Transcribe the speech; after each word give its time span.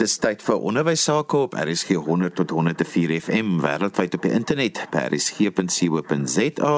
Dis 0.00 0.14
tyd 0.16 0.40
vir 0.40 0.62
onderwys 0.64 1.02
sake 1.04 1.36
op 1.36 1.52
RSG 1.60 1.98
100 2.06 2.32
tot 2.38 2.54
104 2.56 3.10
FM 3.18 3.58
wêreldwyd 3.60 4.14
op 4.16 4.22
die 4.24 4.30
internet 4.32 4.78
by 4.94 5.02
rsg.co.za. 5.10 6.70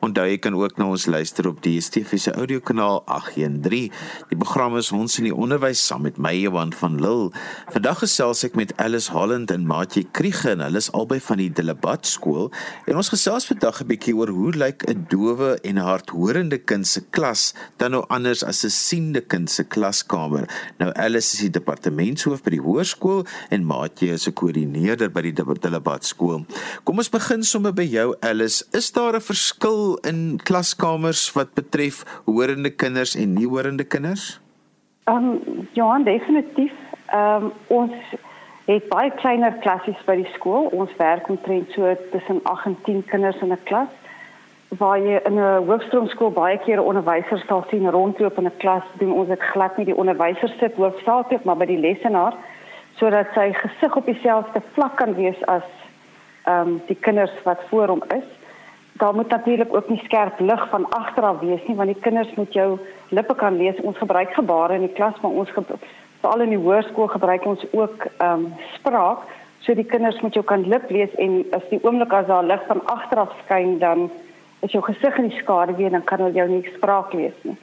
Onthou 0.00 0.24
jy 0.24 0.38
kan 0.40 0.54
ook 0.56 0.78
na 0.80 0.86
ons 0.88 1.04
luister 1.04 1.44
op 1.50 1.58
die 1.60 1.74
DSTV 1.76 2.16
se 2.22 2.32
audiokanaal 2.32 3.02
813. 3.04 3.90
Die 4.30 4.38
program 4.40 4.78
is 4.80 4.88
ons 4.96 5.18
in 5.20 5.28
die 5.28 5.34
onderwys 5.36 5.82
saam 5.90 6.06
met 6.06 6.16
my 6.16 6.32
Johan 6.38 6.72
van 6.72 6.96
Lille. 7.04 7.34
Vandag 7.74 8.00
gesels 8.06 8.46
ek 8.48 8.56
met 8.56 8.72
Alice 8.80 9.12
Holland 9.12 9.52
en 9.52 9.68
Maatjie 9.68 10.06
Kriege 10.16 10.54
en 10.54 10.64
hulle 10.64 10.80
is 10.80 10.88
albei 10.96 11.20
van 11.26 11.44
die 11.44 11.50
Delabat 11.52 12.08
skool. 12.08 12.48
En 12.88 12.96
ons 12.96 13.12
gesels 13.12 13.44
vandag 13.50 13.82
'n 13.84 13.90
bietjie 13.92 14.16
oor 14.16 14.32
hoe 14.32 14.56
lyk 14.56 14.88
'n 14.88 15.04
dowe 15.12 15.60
en 15.60 15.76
'n 15.76 15.84
hardhorende 15.84 16.56
kind 16.64 16.88
se 16.88 17.04
klas 17.10 17.52
dan 17.76 17.90
nou 17.90 18.04
anders 18.08 18.40
as 18.42 18.64
'n 18.64 18.72
siende 18.72 19.20
kind 19.20 19.50
se 19.50 19.64
klaskamer. 19.64 20.48
Nou 20.78 20.90
Alice 20.96 21.36
is 21.36 21.40
die 21.44 21.52
departementshoof 21.60 22.42
by 22.42 22.50
die 22.50 22.69
hoërskool 22.70 23.24
en 23.50 23.66
Maatjie 23.66 24.12
is 24.12 24.28
'n 24.28 24.32
koördineerder 24.32 25.10
by 25.10 25.22
die 25.22 25.34
Delabat 25.34 26.04
skool. 26.04 26.44
Kom 26.84 26.98
ons 26.98 27.10
begin 27.10 27.42
sommer 27.42 27.72
by 27.72 27.82
jou 27.82 28.14
Alice. 28.20 28.64
Is 28.72 28.92
daar 28.92 29.14
'n 29.14 29.20
verskil 29.20 29.98
in 30.02 30.40
klaskamers 30.42 31.32
wat 31.34 31.54
betref 31.54 32.04
hoorende 32.24 32.70
kinders 32.70 33.14
en 33.16 33.34
nie 33.34 33.48
hoorende 33.48 33.84
kinders? 33.84 34.40
Ehm 35.04 35.16
um, 35.16 35.68
ja, 35.72 35.98
definitief. 35.98 36.72
Ehm 37.06 37.44
um, 37.44 37.52
ons 37.66 37.92
het 38.64 38.88
baie 38.88 39.10
kleiner 39.10 39.52
klassies 39.52 40.04
by 40.06 40.16
die 40.20 40.30
skool. 40.34 40.68
Ons 40.72 40.92
werk 40.98 41.28
omtrent 41.28 41.72
so 41.74 41.94
tussen 42.12 42.40
8 42.42 42.66
en 42.66 42.76
10 42.84 43.04
kinders 43.04 43.40
in 43.40 43.52
'n 43.52 43.62
klas. 43.64 43.88
Waar 44.78 44.98
jy 44.98 45.20
in 45.24 45.34
'n 45.34 45.66
hoofstroomskool 45.66 46.30
baie 46.30 46.58
keer 46.58 46.78
'n 46.78 46.88
onderwyser 46.90 47.42
sal 47.46 47.64
sien 47.70 47.90
rondloop 47.90 48.38
in 48.38 48.46
'n 48.46 48.56
klas, 48.58 48.84
doen 48.98 49.12
ons 49.12 49.28
dit 49.28 49.42
glad 49.52 49.76
nie 49.76 49.86
die 49.86 49.96
onderwyser 49.96 50.52
sit 50.60 50.74
hoofsaaklik 50.74 51.44
maar 51.44 51.56
by 51.56 51.66
die 51.66 51.78
lesenaar 51.78 52.34
sodat 53.00 53.32
sy 53.34 53.48
gesig 53.56 53.96
op 53.96 54.06
dieselfde 54.06 54.60
vlak 54.74 54.98
kan 55.00 55.14
wees 55.16 55.40
as 55.48 55.64
ehm 56.44 56.68
um, 56.68 56.76
die 56.88 56.96
kinders 57.06 57.32
wat 57.44 57.60
voor 57.68 57.88
hom 57.88 58.02
is. 58.16 58.28
Daar 59.00 59.14
moet 59.14 59.28
natuurlik 59.28 59.74
ook 59.76 59.88
nie 59.88 60.00
skerp 60.04 60.40
lig 60.40 60.68
van 60.68 60.88
agter 60.90 61.24
af 61.24 61.40
wees 61.40 61.66
nie 61.66 61.76
want 61.76 61.92
die 61.92 62.02
kinders 62.06 62.34
moet 62.36 62.52
jou 62.52 62.78
lippe 63.08 63.34
kan 63.34 63.56
lees. 63.56 63.80
Ons 63.80 63.96
gebruik 63.96 64.32
gebare 64.36 64.74
in 64.74 64.86
die 64.88 64.96
klas 64.98 65.20
maar 65.20 65.36
ons 65.42 65.52
veral 66.20 66.40
in 66.44 66.52
die 66.56 66.64
hoërskool 66.64 67.08
gebruik 67.08 67.44
ons 67.44 67.64
ook 67.72 68.04
ehm 68.16 68.32
um, 68.32 68.52
spraak 68.76 69.24
so 69.60 69.74
die 69.74 69.84
kinders 69.84 70.20
moet 70.20 70.34
jou 70.34 70.44
kan 70.44 70.68
lip 70.68 70.90
lees 70.90 71.14
en 71.24 71.44
as 71.56 71.64
die 71.70 71.80
oomblik 71.84 72.12
as 72.12 72.26
daar 72.26 72.44
lig 72.44 72.66
van 72.66 72.84
agter 72.84 73.18
af 73.24 73.32
skyn 73.44 73.78
dan 73.78 74.10
is 74.60 74.72
jou 74.72 74.82
gesig 74.84 75.16
in 75.16 75.28
die 75.28 75.38
skaduwee 75.38 75.86
en 75.86 75.96
dan 75.98 76.04
kan 76.04 76.20
hulle 76.20 76.36
jou 76.36 76.48
nie 76.48 76.72
spraak 76.76 77.12
lees 77.12 77.38
nie. 77.42 77.56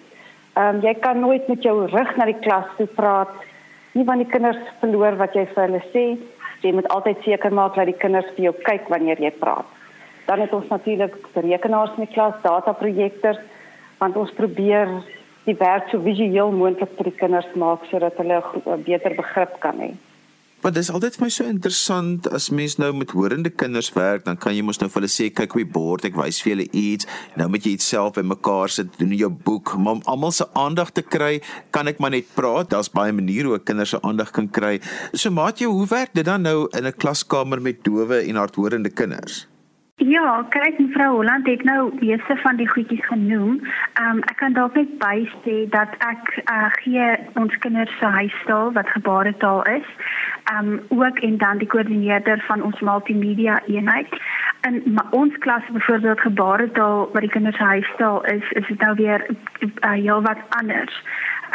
Ehm 0.53 0.75
um, 0.75 0.81
jy 0.81 0.93
kan 1.05 1.19
nooit 1.19 1.47
met 1.47 1.61
jou 1.63 1.77
rug 1.85 2.15
na 2.17 2.25
die 2.25 2.41
klas 2.41 2.73
toe 2.77 2.89
praat 3.01 3.29
nie 3.37 3.56
van 4.05 4.17
die 4.17 4.29
kinders 4.29 4.59
verloor 4.79 5.15
wat 5.17 5.35
jy 5.35 5.45
vir 5.53 5.63
hulle 5.63 5.83
sê. 5.93 6.05
Jy 6.61 6.71
moet 6.73 6.87
altyd 6.89 7.21
seker 7.23 7.53
maak 7.53 7.75
dat 7.75 7.85
die 7.85 7.97
kinders 8.01 8.29
vir 8.35 8.49
jou 8.49 8.53
kyk 8.65 8.89
wanneer 8.89 9.21
jy 9.21 9.31
praat. 9.39 9.65
Dan 10.27 10.41
het 10.43 10.53
ons 10.53 10.67
natuurlik 10.69 11.15
rekenaars 11.33 11.93
in 11.97 12.05
die 12.05 12.13
klas, 12.13 12.35
dataprojektors, 12.43 13.39
want 13.99 14.17
ons 14.17 14.33
probeer 14.35 14.89
die 15.45 15.55
werk 15.55 15.87
so 15.89 16.01
visueel 16.03 16.51
moontlik 16.51 16.91
vir 16.97 17.09
die 17.11 17.19
kinders 17.21 17.47
maak 17.55 17.85
sodat 17.91 18.17
hulle 18.17 18.41
'n 18.41 18.83
beter 18.83 19.15
begrip 19.15 19.59
kan 19.59 19.79
hê. 19.79 19.91
Want 20.61 20.73
dit 20.73 20.83
is 20.83 20.89
altyd 20.89 21.15
vir 21.15 21.23
my 21.23 21.29
so 21.29 21.45
interessant 21.45 22.27
as 22.33 22.47
mens 22.49 22.75
nou 22.81 22.89
met 22.97 23.11
horende 23.13 23.51
kinders 23.53 23.91
werk, 23.93 24.23
dan 24.25 24.39
kan 24.41 24.55
jy 24.55 24.63
mos 24.65 24.79
nou 24.81 24.87
vir 24.89 25.03
hulle 25.03 25.11
sê 25.13 25.27
kyk 25.29 25.53
op 25.53 25.61
die 25.61 25.69
bord, 25.75 26.07
ek 26.09 26.17
wys 26.17 26.39
vir 26.41 26.55
julle 26.55 26.65
iets. 26.73 27.09
Nou 27.37 27.45
moet 27.53 27.67
jy 27.67 27.75
iets 27.77 27.89
self 27.93 28.15
bymekaar 28.17 28.73
sit, 28.73 28.89
doen 28.97 29.13
jou 29.13 29.29
boek, 29.29 29.75
maar 29.77 29.99
om 29.99 30.01
almal 30.09 30.33
se 30.33 30.47
aandag 30.57 30.95
te 30.97 31.05
kry, 31.05 31.37
kan 31.75 31.87
ek 31.91 32.01
maar 32.01 32.15
net 32.15 32.33
praat. 32.35 32.71
Daar's 32.73 32.89
baie 32.89 33.13
maniere 33.13 33.53
hoe 33.53 33.61
kinders 33.61 33.93
se 33.93 34.01
aandag 34.01 34.33
kan 34.33 34.49
kry. 34.49 34.79
So 35.13 35.29
maat 35.29 35.61
jy, 35.61 35.69
hoe 35.69 35.85
werk 35.93 36.17
dit 36.17 36.25
dan 36.25 36.41
nou 36.41 36.65
in 36.73 36.89
'n 36.89 36.97
klaskamer 36.97 37.61
met 37.61 37.83
dowe 37.83 38.17
en 38.25 38.35
hardhorende 38.35 38.89
kinders? 38.89 39.45
Ja, 39.97 40.45
kyk 40.53 40.77
mevrou 40.77 41.15
Holland 41.15 41.47
het 41.47 41.63
nou 41.63 41.89
meeste 41.99 42.35
van 42.37 42.55
die 42.55 42.67
goedjies 42.69 43.05
genoem. 43.05 43.61
Ehm 43.93 44.09
um, 44.09 44.19
ek 44.29 44.37
kan 44.37 44.53
dalk 44.53 44.75
net 44.77 44.91
by 45.01 45.23
sê 45.41 45.55
dat 45.73 45.95
ek 46.05 46.29
uh, 46.43 46.67
gee 46.83 47.07
ons 47.41 47.57
kinders 47.63 47.95
se 47.97 48.05
huistaal 48.05 48.69
wat 48.75 48.93
gebaretaal 48.93 49.63
is. 49.73 49.89
Ehm 50.53 50.69
um, 50.69 51.01
ook 51.01 51.17
en 51.19 51.37
dan 51.37 51.57
die 51.57 51.67
koördineerder 51.67 52.43
van 52.45 52.61
ons 52.61 52.79
multimedia 52.79 53.57
eenheid. 53.65 54.13
En 54.61 55.01
ons 55.09 55.37
klas 55.37 55.65
byvoorbeeld 55.71 56.19
gebaretaal 56.19 57.09
wat 57.13 57.21
die 57.21 57.33
kinders 57.33 57.57
huistaal 57.57 58.25
is, 58.25 58.51
is 58.51 58.67
dit 58.67 58.79
nou 58.81 58.95
weer 58.95 59.25
uh, 59.29 59.91
heel 59.91 60.21
wat 60.21 60.45
anders. 60.61 61.03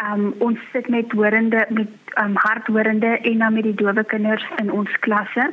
Ehm 0.02 0.20
um, 0.20 0.34
ons 0.38 0.58
sit 0.72 0.88
met 0.88 1.12
horende 1.12 1.66
met 1.68 2.01
um, 2.20 2.36
hardhorende 2.36 3.18
en 3.18 3.38
dan 3.38 3.52
met 3.52 3.62
die 3.62 3.74
dowe 3.74 4.04
kinders 4.04 4.44
in 4.56 4.72
ons 4.72 4.98
klasse. 4.98 5.50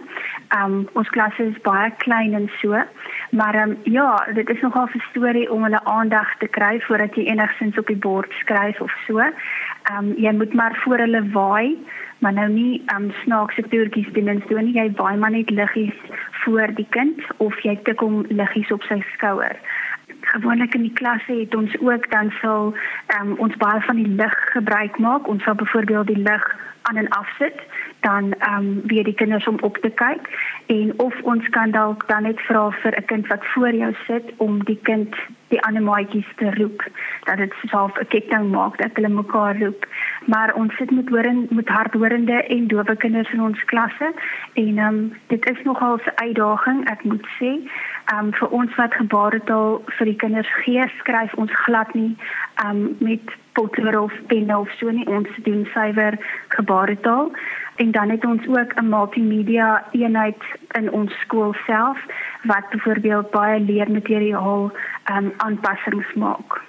Um 0.56 0.88
ons 0.94 1.10
klasse 1.10 1.44
is 1.44 1.62
baie 1.62 1.92
klein 1.98 2.34
en 2.34 2.50
so. 2.62 2.84
Maar 3.32 3.62
um, 3.64 3.78
ja, 3.84 4.28
dit 4.34 4.50
is 4.50 4.62
nogal 4.62 4.90
'n 4.94 5.04
storie 5.10 5.52
om 5.52 5.64
hulle 5.64 5.84
aandag 5.84 6.38
te 6.38 6.48
kry 6.48 6.82
voordat 6.82 7.16
jy 7.16 7.24
enigsins 7.24 7.78
op 7.78 7.88
die 7.88 7.98
bord 7.98 8.32
skryf 8.32 8.82
of 8.82 8.94
so. 9.08 9.20
Um 9.98 10.14
jy 10.18 10.32
moet 10.32 10.54
maar 10.54 10.76
voor 10.84 10.98
hulle 10.98 11.30
waai, 11.32 11.78
maar 12.20 12.34
nou 12.34 12.50
nie 12.50 12.84
um 12.96 13.12
snaakse 13.24 13.64
toertjies 13.70 14.14
doen 14.14 14.28
en 14.28 14.44
so 14.50 14.58
nie. 14.58 14.74
Jy 14.74 14.92
waai 14.96 15.18
maar 15.18 15.32
net 15.32 15.50
liggies 15.50 15.96
voor 16.44 16.68
die 16.76 16.88
kind 16.90 17.22
of 17.38 17.60
jy 17.64 17.80
tik 17.84 18.00
hom 18.00 18.26
liggies 18.30 18.72
op 18.72 18.84
sy 18.84 19.04
skouer 19.14 19.56
gewoonlik 20.34 20.74
in 20.74 20.82
die 20.88 20.94
klasse 20.94 21.34
het 21.40 21.56
ons 21.56 21.76
ook 21.80 22.10
dan 22.12 22.32
sal 22.42 22.74
um, 23.20 23.36
ons 23.38 23.56
baie 23.58 23.82
van 23.82 23.96
die 23.96 24.08
lig 24.08 24.36
gebruik 24.56 24.98
maak. 24.98 25.28
Ons 25.28 25.44
sal 25.44 25.56
byvoorbeeld 25.56 26.08
die 26.08 26.24
lig 26.30 26.46
aan 26.82 26.98
en 26.98 27.10
af 27.10 27.30
sit 27.38 27.58
dan 28.00 28.34
ehm 28.34 28.56
um, 28.56 28.82
weer 28.86 29.04
die 29.04 29.14
kinders 29.14 29.48
om 29.48 29.58
op 29.62 29.78
te 29.78 29.90
kyk 29.90 30.30
en 30.66 30.94
of 31.00 31.22
ons 31.22 31.50
kan 31.50 31.72
dalk 31.72 32.08
dan 32.08 32.24
net 32.24 32.40
vra 32.40 32.70
vir 32.82 32.94
'n 32.98 33.06
kind 33.06 33.28
wat 33.28 33.46
voor 33.46 33.74
jou 33.74 33.94
sit 34.08 34.34
om 34.38 34.64
die 34.64 34.80
kind 34.84 35.16
die 35.50 35.62
ander 35.62 35.82
maatjies 35.82 36.28
te 36.36 36.52
roep 36.56 36.84
dat 37.24 37.38
dit 37.38 37.54
self 37.72 38.00
'n 38.00 38.08
ketting 38.08 38.52
maak 38.52 38.78
dat 38.78 38.94
hulle 38.94 39.10
mekaar 39.10 39.58
roep. 39.60 39.88
Maar 40.26 40.54
ons 40.54 40.76
sit 40.76 40.92
met 40.92 41.10
horen 41.10 41.48
met 41.50 41.68
hardhorende 41.68 42.44
en 42.44 42.68
dowe 42.68 42.96
kinders 42.96 43.32
in 43.34 43.42
ons 43.42 43.66
klasse. 43.66 44.14
En 44.54 44.78
ehm 44.78 44.88
um, 44.88 45.14
dit 45.28 45.50
is 45.50 45.64
nogal 45.64 45.96
'n 45.96 46.12
uitdaging 46.16 46.90
ek 46.90 47.04
moet 47.04 47.28
sê. 47.40 47.52
Ehm 48.06 48.26
um, 48.26 48.34
vir 48.34 48.50
ons 48.50 48.76
wat 48.76 48.94
gebaretaal 48.94 49.82
vir 49.86 50.06
die 50.06 50.16
kinders 50.16 50.54
gee 50.64 50.84
skryf 50.98 51.34
ons 51.34 51.52
glad 51.66 51.94
nie 51.94 52.18
ehm 52.56 52.70
um, 52.70 52.96
met 53.00 53.26
potlood 53.54 53.96
of 53.96 54.14
pen 54.28 54.56
of 54.56 54.70
so 54.72 54.90
nie. 54.90 55.08
Ons 55.08 55.30
doen 55.44 55.68
suiwer 55.74 56.14
gebaretaal 56.48 57.32
en 57.76 57.92
dan 57.92 58.10
het 58.10 58.26
ons 58.26 58.48
ook 58.48 58.74
'n 58.76 58.90
multimedia 58.90 59.84
eenheid 59.92 60.44
in 60.68 60.92
ons 60.92 61.20
skool 61.20 61.54
self 61.66 62.00
wat 62.44 62.70
byvoorbeeld 62.70 63.32
baie 63.32 63.60
leermateriaal 63.60 64.72
ehm 65.04 65.26
um, 65.26 65.34
aanpassings 65.38 66.14
maak. 66.14 66.62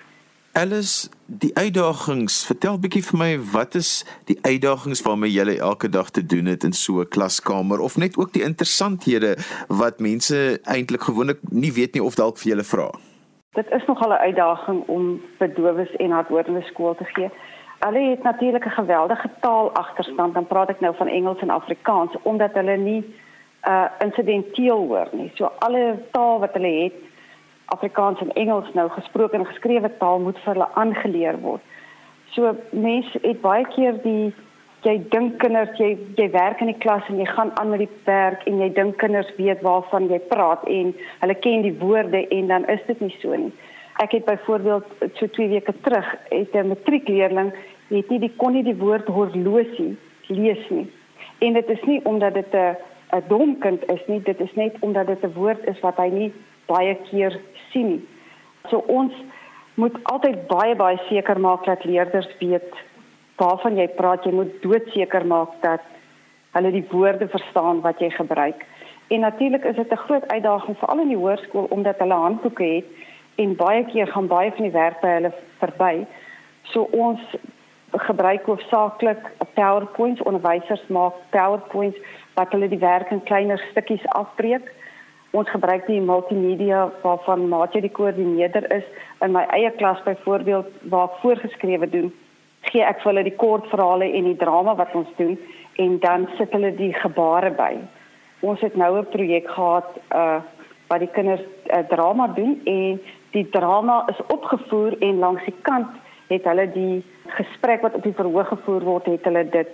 Alice, 0.52 1.08
die 1.26 1.52
uitdagings, 1.54 2.40
vertel 2.46 2.78
bietjie 2.82 3.04
vir 3.06 3.18
my 3.18 3.28
wat 3.52 3.76
is 3.78 3.90
die 4.26 4.34
uitdagings 4.42 5.02
waarmee 5.06 5.30
jy 5.30 5.54
elke 5.62 5.88
dag 5.88 6.10
te 6.10 6.24
doen 6.26 6.50
het 6.50 6.64
in 6.66 6.72
so 6.72 7.00
'n 7.00 7.08
klaskamer 7.08 7.78
of 7.80 7.96
net 7.96 8.18
ook 8.18 8.32
die 8.32 8.42
interessanthede 8.42 9.36
wat 9.68 10.00
mense 10.00 10.58
eintlik 10.64 11.02
gewoonlik 11.06 11.38
nie 11.50 11.72
weet 11.72 11.94
nie 11.94 12.02
of 12.02 12.14
dalk 12.14 12.38
vir 12.38 12.48
julle 12.50 12.66
vra. 12.66 12.90
Dit 13.54 13.70
is 13.70 13.86
nogal 13.86 14.10
'n 14.10 14.24
uitdaging 14.26 14.82
om 14.86 15.20
vir 15.38 15.54
dowes 15.54 15.96
en 15.96 16.10
hardhoorende 16.10 16.62
skool 16.62 16.94
te 16.94 17.04
gee. 17.04 17.30
Hulle 17.78 18.10
het 18.10 18.22
natuurlik 18.22 18.64
'n 18.66 18.70
geweldige 18.82 19.30
taalagterstand, 19.40 20.34
dan 20.34 20.46
praat 20.46 20.68
ek 20.70 20.80
nou 20.80 20.96
van 20.96 21.08
Engels 21.08 21.40
en 21.40 21.50
Afrikaans 21.50 22.12
omdat 22.22 22.54
hulle 22.54 22.76
nie 22.76 23.14
uh 23.68 23.88
insidenteel 24.00 24.86
hoor 24.88 25.08
nie. 25.12 25.30
So 25.36 25.52
alle 25.58 25.98
taal 26.12 26.40
wat 26.40 26.54
hulle 26.56 26.72
het, 26.82 26.94
Afrikaans 27.70 28.20
en 28.20 28.32
Engels 28.32 28.72
nou 28.74 28.88
gesproke 28.90 29.36
en 29.36 29.46
geskrewe 29.46 29.90
taal 29.98 30.18
moet 30.18 30.38
vir 30.44 30.54
hulle 30.54 30.68
aangeleer 30.74 31.38
word. 31.40 31.62
So 32.34 32.54
mense 32.70 33.18
het 33.22 33.40
baie 33.42 33.66
keer 33.74 33.98
die 34.02 34.32
jy 34.86 34.96
dink 35.12 35.36
kinders 35.42 35.76
jy 35.78 35.90
jy 36.16 36.30
werk 36.32 36.62
in 36.64 36.70
die 36.72 36.80
klas 36.82 37.06
en 37.12 37.18
jy 37.20 37.26
gaan 37.28 37.52
aan 37.60 37.72
met 37.74 37.82
die 37.84 37.90
werk 38.06 38.46
en 38.48 38.62
jy 38.62 38.70
dink 38.76 38.96
kinders 39.02 39.28
weet 39.36 39.62
waarvan 39.66 40.08
jy 40.08 40.18
praat 40.30 40.64
en 40.72 40.94
hulle 41.20 41.36
ken 41.44 41.66
die 41.66 41.76
woorde 41.82 42.22
en 42.36 42.48
dan 42.48 42.66
is 42.72 42.80
dit 42.86 43.00
nie 43.04 43.12
so 43.20 43.36
nie. 43.36 43.52
Ek 44.00 44.14
het 44.16 44.24
byvoorbeeld 44.24 44.86
so 45.18 45.26
2 45.26 45.48
weke 45.52 45.74
terug 45.84 46.06
het 46.30 46.54
'n 46.54 46.72
matriekleerling 46.72 47.52
het 47.90 48.10
nie 48.10 48.18
die 48.18 48.32
kon 48.36 48.52
nie 48.52 48.64
die 48.64 48.78
woord 48.78 49.06
horlosie 49.06 49.96
lees 50.28 50.64
nie. 50.70 50.88
En 51.40 51.52
dit 51.52 51.68
is 51.68 51.82
nie 51.84 52.00
omdat 52.04 52.34
dit 52.34 52.54
'n 52.54 52.76
'n 53.12 53.22
dom 53.28 53.58
kind 53.58 53.90
is 53.90 54.00
nie, 54.06 54.22
dit 54.22 54.40
is 54.40 54.54
net 54.54 54.76
omdat 54.80 55.06
dit 55.06 55.22
'n 55.24 55.32
woord 55.34 55.66
is 55.66 55.80
wat 55.80 55.96
hy 55.96 56.08
nie 56.08 56.32
baie 56.66 56.94
keer 57.10 57.40
sien 57.70 57.86
nie. 57.86 58.08
So 58.68 58.84
ons 58.86 59.12
moet 59.74 59.96
altyd 60.02 60.46
baie 60.46 60.74
baie 60.76 60.98
seker 61.08 61.40
maak 61.40 61.64
dat 61.64 61.84
leerders 61.84 62.28
weet 62.38 62.74
waarvan 63.36 63.76
jy 63.76 63.88
praat, 63.88 64.24
jy 64.24 64.32
moet 64.32 64.62
doodseker 64.62 65.26
maak 65.26 65.50
dat 65.60 65.80
hulle 66.52 66.70
die 66.70 66.86
woorde 66.90 67.28
verstaan 67.28 67.80
wat 67.80 67.98
jy 67.98 68.10
gebruik. 68.10 68.66
En 69.08 69.20
natuurlik 69.20 69.64
is 69.64 69.76
dit 69.76 69.92
'n 69.92 70.04
groot 70.06 70.26
uitdaging 70.28 70.76
veral 70.78 71.00
in 71.00 71.08
die 71.08 71.22
hoërskool 71.22 71.66
omdat 71.70 71.98
hulle 71.98 72.14
handboeke 72.14 72.64
het 72.64 72.84
en 73.34 73.56
baie 73.56 73.84
keer 73.84 74.06
gaan 74.06 74.26
baie 74.26 74.52
van 74.52 74.62
die 74.62 74.78
werk 74.82 75.00
by 75.00 75.08
hulle 75.08 75.32
verby. 75.58 76.06
So 76.62 76.82
ons 76.82 77.20
gebruik 77.90 78.44
hoofsaaklik 78.46 79.30
PowerPoints. 79.54 80.22
Onderwysers 80.22 80.86
maak 80.86 81.14
PowerPoints 81.30 81.98
wat 82.40 82.54
hulle 82.56 82.70
die 82.72 82.80
werk 82.80 83.12
in 83.14 83.22
kleiner 83.28 83.60
stukkies 83.70 84.06
afbreek. 84.16 84.72
Ons 85.36 85.50
gebruik 85.52 85.86
die 85.86 86.00
multimedia 86.02 86.88
waarvan 87.04 87.46
Maatjie 87.52 87.84
die 87.84 87.92
koördineerder 87.94 88.66
is 88.74 88.86
in 89.22 89.36
my 89.36 89.44
eie 89.54 89.70
klas 89.78 90.00
byvoorbeeld 90.06 90.72
waar 90.92 91.10
ek 91.10 91.20
voorgeskrewe 91.22 91.88
doen. 91.92 92.08
Gee 92.70 92.82
ek 92.84 93.02
vir 93.02 93.12
hulle 93.12 93.26
die 93.28 93.36
kortverhale 93.42 94.08
en 94.18 94.26
die 94.32 94.38
drama 94.40 94.74
wat 94.80 94.94
ons 94.98 95.10
doen 95.20 95.36
en 95.82 95.98
dan 96.02 96.26
sit 96.38 96.52
hulle 96.56 96.72
die 96.76 96.92
gebare 96.98 97.52
by. 97.56 97.76
Ons 98.42 98.64
het 98.64 98.76
nou 98.76 98.96
'n 98.98 99.12
projek 99.14 99.46
gehad 99.58 100.00
uh 100.14 100.40
waar 100.90 100.98
die 100.98 101.14
kinders 101.14 101.42
uh, 101.70 101.78
drama 101.88 102.26
doen 102.34 102.60
en 102.64 103.00
die 103.30 103.48
drama 103.50 104.02
is 104.10 104.18
opgevoer 104.26 104.96
en 104.98 105.20
langs 105.22 105.44
die 105.44 105.54
kant 105.62 105.86
het 106.26 106.44
hulle 106.44 106.66
die 106.74 107.04
gesprek 107.26 107.84
wat 107.86 107.94
op 107.94 108.02
die 108.02 108.14
verhoog 108.14 108.48
gevoer 108.48 108.82
word, 108.82 109.06
het 109.06 109.24
hulle 109.24 109.44
dit 109.50 109.70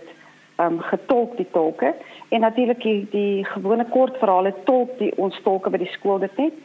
um 0.62 0.79
getolk 0.81 1.37
die 1.37 1.49
tolke 1.53 1.94
en 2.29 2.41
natuurlik 2.41 2.82
die, 2.82 3.06
die 3.12 3.44
gewone 3.44 3.85
kortverhale 3.93 4.55
tolk 4.64 4.99
die 4.99 5.12
ons 5.20 5.37
tolke 5.44 5.70
by 5.70 5.81
die 5.82 5.93
skool 5.93 6.19
dit 6.23 6.37
net. 6.41 6.56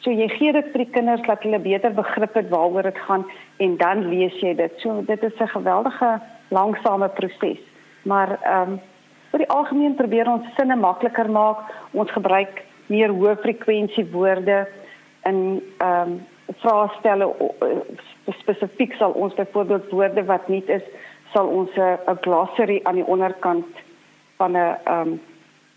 So 0.00 0.12
jy 0.12 0.28
gee 0.32 0.52
dit 0.56 0.68
vir 0.72 0.84
die 0.84 0.92
kinders 0.94 1.24
dat 1.26 1.42
hulle 1.44 1.60
beter 1.60 1.92
begrip 1.96 2.36
het 2.36 2.48
waaroor 2.52 2.88
dit 2.88 3.00
gaan 3.06 3.26
en 3.60 3.76
dan 3.80 4.06
lees 4.08 4.36
jy 4.40 4.54
dit. 4.56 4.72
So 4.80 5.02
dit 5.06 5.22
is 5.22 5.40
'n 5.40 5.54
geweldige 5.56 6.20
langsame 6.48 7.08
proses. 7.08 7.60
Maar 8.02 8.38
um 8.44 8.80
vir 9.30 9.38
die 9.38 9.50
algemeen 9.50 9.94
probeer 9.94 10.28
ons 10.28 10.46
sinne 10.56 10.76
makliker 10.76 11.30
maak. 11.30 11.58
Ons 11.92 12.10
gebruik 12.10 12.62
meer 12.86 13.10
hoë 13.10 13.36
frekwensie 13.40 14.06
woorde 14.12 14.66
in 15.24 15.62
um 15.78 16.20
vraestelle 16.58 17.28
spesifiek 18.40 18.94
sal 18.98 19.12
ons 19.12 19.34
byvoorbeeld 19.34 19.90
woorde 19.90 20.24
wat 20.24 20.48
nie 20.48 20.64
is 20.66 20.82
sal 21.32 21.46
ons 21.46 21.70
'n 21.76 22.18
glossary 22.20 22.80
aan 22.82 22.94
die 22.94 23.06
onderkant 23.06 23.66
van 24.36 24.56
'n 24.56 24.78
um 24.86 25.20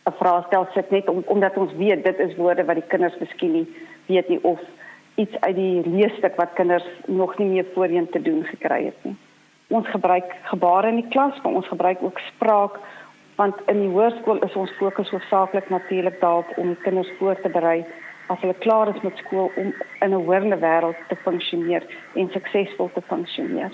'n 0.05 0.15
vraestel 0.19 0.67
sit 0.73 0.89
net 0.91 1.09
om, 1.09 1.23
omdat 1.25 1.57
ons 1.57 1.73
weet 1.73 2.03
dit 2.03 2.19
is 2.19 2.35
woorde 2.35 2.65
wat 2.65 2.75
die 2.75 2.88
kinders 2.88 3.17
miskien 3.19 3.51
nie 3.51 3.67
weet 4.05 4.29
nie 4.29 4.44
of 4.44 4.59
iets 5.15 5.35
uit 5.39 5.55
die 5.55 5.89
leesstuk 5.89 6.35
wat 6.35 6.53
kinders 6.53 6.88
nog 7.05 7.38
nie 7.38 7.47
meer 7.47 7.65
voorheen 7.73 8.09
te 8.09 8.21
doen 8.21 8.44
gekry 8.44 8.85
het 8.85 9.00
nie. 9.01 9.15
Ons 9.67 9.88
gebruik 9.88 10.35
gebare 10.44 10.88
in 10.88 10.95
die 10.95 11.07
klas, 11.07 11.41
maar 11.41 11.53
ons 11.53 11.67
gebruik 11.67 12.01
ook 12.01 12.19
spraak 12.19 12.79
want 13.35 13.55
in 13.65 13.79
die 13.79 13.89
hoërskool 13.89 14.44
is 14.45 14.55
ons 14.55 14.71
fokus 14.77 15.09
hoofsaaklik 15.09 15.69
natuurlik 15.69 16.19
daarop 16.21 16.57
om 16.57 16.75
kinders 16.83 17.09
voor 17.17 17.39
te 17.41 17.50
berei 17.50 17.85
as 18.27 18.39
hulle 18.39 18.53
klaar 18.65 18.91
is 18.95 19.01
met 19.01 19.17
skool 19.17 19.51
om 19.55 19.73
in 20.01 20.11
'n 20.13 20.23
hoërle 20.25 20.57
wêreld 20.57 21.00
te 21.07 21.15
funksioneer 21.15 21.83
en 22.13 22.29
suksesvol 22.29 22.89
te 22.94 23.01
funksioneer. 23.01 23.71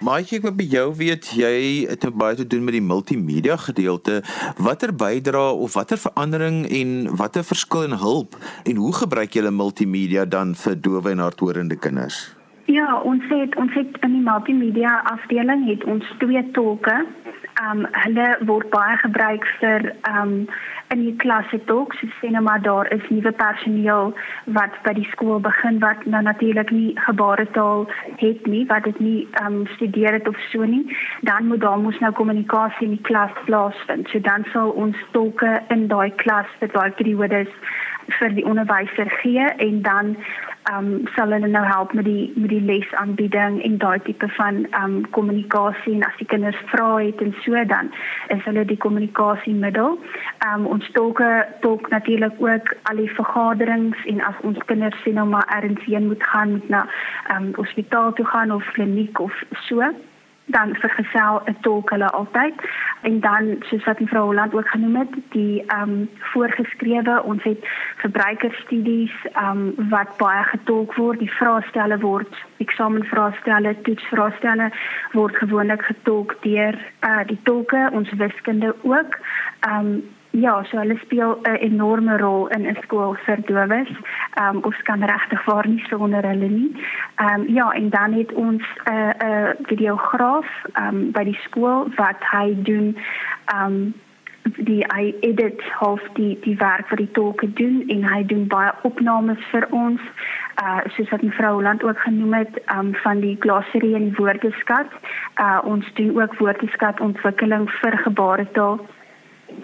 Maatjie, 0.00 0.38
ek 0.38 0.46
wil 0.46 0.54
by 0.56 0.64
jou 0.64 0.86
weet 0.96 1.26
jy 1.36 1.56
het 1.84 2.06
nou 2.06 2.10
baie 2.22 2.36
te 2.38 2.46
doen 2.48 2.62
met 2.64 2.72
die 2.72 2.80
multimedia 2.80 3.58
gedeelte. 3.60 4.22
Watter 4.56 4.94
bydra 4.96 5.50
of 5.52 5.74
watter 5.76 6.00
verandering 6.00 6.62
en 6.72 6.94
watter 7.20 7.44
verskil 7.44 7.84
en 7.84 7.98
hulp 8.00 8.38
en 8.64 8.80
hoe 8.80 8.94
gebruik 8.96 9.36
julle 9.36 9.52
multimedia 9.52 10.24
dan 10.24 10.54
vir 10.56 10.78
dowe 10.80 11.12
en 11.12 11.20
hardhorende 11.20 11.76
kinders? 11.76 12.22
Ja, 12.72 12.86
ons 13.04 13.28
het 13.28 13.58
ons 13.60 13.76
het 13.76 14.00
in 14.06 14.16
die 14.16 14.24
multimedia 14.24 15.02
afdeling 15.12 15.68
het 15.68 15.84
ons 15.84 16.08
twee 16.24 16.46
tolke 16.56 16.96
um 17.68 17.86
hulle 18.04 18.26
word 18.48 18.70
baie 18.74 18.96
gebruik 19.04 19.46
vir 19.60 19.90
um 20.10 20.34
in 20.94 21.02
die 21.04 21.16
klasse 21.22 21.58
tog 21.70 21.92
so 21.98 22.08
sê 22.18 22.30
nou 22.34 22.42
maar 22.46 22.62
daar 22.62 22.88
is 22.96 23.04
nuwe 23.10 23.32
personeel 23.42 24.14
wat 24.58 24.78
by 24.86 24.94
die 24.98 25.08
skool 25.12 25.42
begin 25.46 25.78
wat 25.84 26.06
nou 26.14 26.22
natuurlik 26.28 26.72
nie 26.76 26.90
gebaretaal 27.06 27.86
het 28.22 28.46
nie 28.54 28.64
wat 28.72 28.88
dit 28.88 29.00
nie 29.08 29.20
um 29.42 29.60
studeer 29.76 30.18
het 30.18 30.28
of 30.28 30.40
so 30.52 30.64
nie. 30.64 30.84
Dan 31.30 31.46
moet 31.46 31.60
daar 31.60 31.78
mos 31.78 31.98
nou 31.98 32.12
kommunikasie 32.12 32.88
in 32.88 32.96
die 32.96 33.06
klas 33.10 33.36
plaasvind. 33.44 34.08
So 34.08 34.18
dan 34.30 34.46
sal 34.52 34.70
ons 34.70 34.96
tolke 35.12 35.60
in 35.68 35.86
daai 35.92 36.10
klas 36.24 36.50
vir 36.60 36.72
daai 36.74 36.90
periodes 37.02 37.52
vir 38.18 38.34
die 38.34 38.46
onderwyser 38.46 39.10
gee 39.20 39.46
en 39.66 39.82
dan 39.82 40.16
ehm 40.68 40.86
um, 40.86 41.06
sal 41.16 41.32
hulle 41.32 41.48
nou 41.48 41.64
help 41.64 41.92
met 41.92 42.04
die 42.04 42.32
met 42.36 42.50
die 42.52 42.60
lesaanbieding 42.60 43.62
en 43.64 43.78
daai 43.78 44.00
tipe 44.04 44.28
van 44.36 44.64
ehm 44.70 44.84
um, 44.84 45.10
kommunikasie 45.10 45.94
en 45.94 46.04
as 46.08 46.18
die 46.18 46.26
kinders 46.32 46.60
vra 46.72 46.88
het 46.98 47.20
en 47.20 47.34
so 47.44 47.64
dan 47.72 47.88
is 48.28 48.44
hulle 48.44 48.64
die 48.64 48.76
kommunikasiemiddel. 48.76 49.98
Ehm 50.38 50.60
um, 50.60 50.66
ons 50.66 50.90
tolke 50.92 51.30
tolk 51.60 51.88
natuurlik 51.88 52.36
ook 52.38 52.74
al 52.82 52.96
die 52.96 53.14
vergaderings 53.14 54.04
en 54.04 54.20
as 54.20 54.44
ons 54.50 54.62
kinders 54.66 55.02
sien 55.02 55.14
nou 55.14 55.26
maar 55.28 55.48
ergens 55.56 55.84
heen 55.84 56.06
moet 56.06 56.22
gaan 56.32 56.50
moet 56.50 56.68
na 56.68 56.86
ehm 57.26 57.42
um, 57.42 57.52
hospitaal 57.54 58.12
toe 58.12 58.26
gaan 58.26 58.52
of 58.52 58.72
kliniek 58.72 59.20
of 59.20 59.42
so 59.66 59.92
dan 60.50 60.74
vergesel 60.74 61.42
'n 61.44 61.56
tolk 61.60 61.90
hulle 61.90 62.10
altyd. 62.10 62.54
En 63.02 63.20
dan 63.20 63.56
soos 63.60 63.84
wat 63.84 64.00
mevrou 64.00 64.24
Holland 64.24 64.54
ook 64.54 64.68
genoem 64.68 64.96
het 64.96 65.14
die 65.30 65.64
ehm 65.66 65.82
um, 65.90 66.10
voorgeskrewe 66.18 67.22
ons 67.22 67.42
het 67.42 67.68
verbruikerstudies 67.96 69.14
ehm 69.32 69.56
um, 69.56 69.88
wat 69.88 70.16
baie 70.16 70.44
getolk 70.44 70.94
word. 70.94 71.18
Die 71.18 71.32
vraestelle 71.32 71.98
word 71.98 72.44
eksamenvraestelle 72.56 73.80
toetsvraestelle 73.82 74.70
word 75.12 75.36
gewoonlik 75.36 75.82
getolk 75.82 76.36
deur 76.40 76.78
uh, 77.00 77.20
die 77.26 77.40
tolke 77.42 77.88
ons 77.92 78.12
wiskunde 78.12 78.74
ook. 78.82 79.18
Ehm 79.60 79.86
um, 79.86 80.18
Ja, 80.32 80.62
so 80.64 80.78
hulle 80.78 80.96
speel 80.98 81.38
'n 81.42 81.54
enorme 81.54 82.16
rol 82.18 82.46
in 82.46 82.66
'n 82.66 82.76
skool 82.82 83.16
vir 83.24 83.38
dowes. 83.46 83.90
Ehm 84.34 84.56
um, 84.56 84.62
ons 84.64 84.82
kan 84.82 85.02
regtig 85.02 85.44
waar 85.44 85.68
nie 85.68 85.84
sonder 85.88 86.22
hulle 86.22 86.48
nie. 86.48 86.72
Ehm 87.16 87.40
um, 87.40 87.48
ja, 87.48 87.70
en 87.70 87.90
dan 87.90 88.12
het 88.12 88.32
ons 88.32 88.62
'n 88.84 88.92
uh, 88.92 89.08
'n 89.08 89.30
uh, 89.30 89.50
videograaf 89.62 90.46
ehm 90.72 90.86
um, 90.86 91.10
by 91.10 91.24
die 91.24 91.38
skool 91.42 91.88
wat 91.96 92.20
hy 92.20 92.54
doen 92.62 92.96
ehm 93.44 93.64
um, 93.66 93.94
die 94.56 94.84
hy 94.94 95.14
edit 95.20 95.62
half 95.78 96.00
die 96.14 96.38
die 96.44 96.56
werk 96.56 96.88
vir 96.88 96.96
die 96.96 97.10
tolke 97.12 97.52
doen 97.52 97.84
en 97.88 98.04
hy 98.12 98.22
doen 98.24 98.46
baie 98.46 98.72
opnames 98.82 99.42
vir 99.50 99.66
ons. 99.70 100.00
Uh 100.62 100.80
soos 100.94 101.10
wat 101.10 101.22
mevrou 101.22 101.52
Holland 101.54 101.82
ook 101.82 101.98
genoem 101.98 102.34
het, 102.34 102.62
um 102.76 102.94
van 102.94 103.20
die 103.20 103.36
glossary 103.40 103.94
en 103.94 104.14
woordeskat. 104.14 104.86
Uh 105.40 105.58
ons 105.64 105.92
doen 105.94 106.22
ook 106.22 106.38
woordeskat 106.38 107.00
ontwikkeling 107.00 107.70
vir 107.70 107.98
gebaretaal 107.98 108.80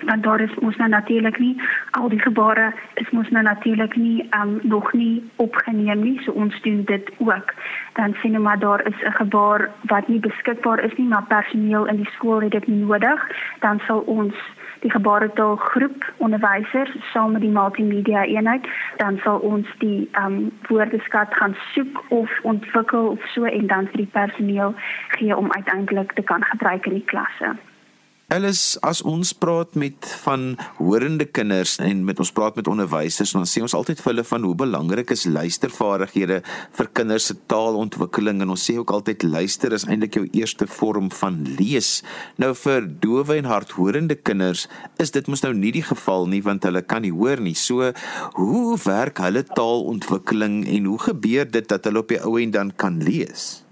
want 0.00 0.22
daar 0.22 0.40
is 0.40 0.54
mos 0.60 0.76
nou 0.76 0.88
natuurlik 0.88 1.38
nie 1.38 1.62
al 1.90 2.08
die 2.08 2.20
gebare 2.20 2.72
is 2.94 3.10
mos 3.10 3.28
nou 3.30 3.42
natuurlik 3.42 3.96
nie 3.96 4.28
um, 4.40 4.58
nog 4.62 4.92
nie 4.92 5.30
opgeneem 5.36 6.02
nie. 6.02 6.20
So 6.24 6.32
ons 6.32 6.60
doen 6.62 6.84
dit 6.84 7.10
ook. 7.18 7.54
Dan 7.94 8.14
sien 8.20 8.36
ons 8.36 8.44
maar 8.44 8.58
daar 8.58 8.86
is 8.86 9.00
'n 9.02 9.12
gebaar 9.12 9.70
wat 9.82 10.08
nie 10.08 10.20
beskikbaar 10.20 10.80
is 10.80 10.96
nie 10.96 11.06
maar 11.06 11.26
personeel 11.28 11.86
in 11.86 11.96
die 11.96 12.10
skool 12.12 12.40
het 12.40 12.50
dit 12.50 12.66
nodig. 12.66 13.30
Dan 13.60 13.80
sal 13.86 14.00
ons 14.00 14.34
die 14.80 14.90
gebaretaal 14.90 15.56
groep 15.56 16.04
onderwysers 16.16 16.96
saam 17.12 17.32
met 17.32 17.40
die 17.40 17.50
multimedia 17.50 18.24
eenheid 18.24 18.66
dan 18.96 19.18
sal 19.24 19.38
ons 19.38 19.70
die 19.78 20.08
um, 20.22 20.50
woordeskat 20.68 21.34
gaan 21.34 21.56
soek 21.74 22.02
of 22.08 22.40
ontwikkel 22.42 23.08
of 23.14 23.30
so 23.34 23.44
en 23.44 23.66
dan 23.66 23.88
vir 23.92 24.04
die 24.04 24.12
personeel 24.18 24.74
gee 25.18 25.36
om 25.36 25.52
uiteindelik 25.52 26.12
te 26.12 26.22
kan 26.22 26.44
gebruik 26.44 26.86
in 26.86 27.00
die 27.00 27.08
klasse 27.14 27.56
Alles 28.26 28.74
as 28.82 29.04
ons 29.06 29.30
praat 29.38 29.76
met 29.78 30.02
van 30.24 30.56
horende 30.80 31.28
kinders 31.30 31.76
en 31.78 32.00
met 32.02 32.18
ons 32.18 32.32
praat 32.34 32.56
met 32.58 32.66
onderwysers 32.66 33.30
dan 33.36 33.44
sê 33.46 33.60
ons 33.62 33.74
altyd 33.78 34.00
vir 34.02 34.10
hulle 34.10 34.24
van 34.26 34.46
hoe 34.48 34.54
belangrik 34.58 35.12
is 35.14 35.28
luistervaardighede 35.30 36.40
vir 36.74 36.88
kinders 36.98 37.28
se 37.30 37.36
taalontwikkeling 37.52 38.40
en 38.42 38.50
ons 38.50 38.64
sê 38.66 38.74
ook 38.80 38.90
altyd 38.96 39.22
luister 39.22 39.76
is 39.76 39.84
eintlik 39.86 40.18
jou 40.18 40.24
eerste 40.34 40.66
vorm 40.66 41.06
van 41.14 41.36
lees. 41.60 42.00
Nou 42.42 42.50
vir 42.58 42.88
dowe 43.04 43.36
en 43.36 43.46
hardhorende 43.46 44.16
kinders 44.18 44.64
is 44.98 45.14
dit 45.14 45.30
mos 45.30 45.44
nou 45.46 45.52
nie 45.54 45.70
die 45.76 45.84
geval 45.86 46.26
nie 46.32 46.42
want 46.42 46.66
hulle 46.66 46.82
kan 46.82 47.06
nie 47.06 47.12
hoor 47.14 47.38
nie. 47.38 47.54
So 47.54 47.92
hoe 48.40 48.74
werk 48.88 49.22
hulle 49.22 49.44
taalontwikkeling 49.52 50.64
en 50.66 50.90
hoe 50.90 50.98
gebeur 51.04 51.46
dit 51.46 51.70
dat 51.70 51.86
hulle 51.86 52.02
op 52.02 52.10
die 52.10 52.18
ou 52.26 52.34
end 52.42 52.58
dan 52.58 52.74
kan 52.74 52.98
lees? 53.06 53.62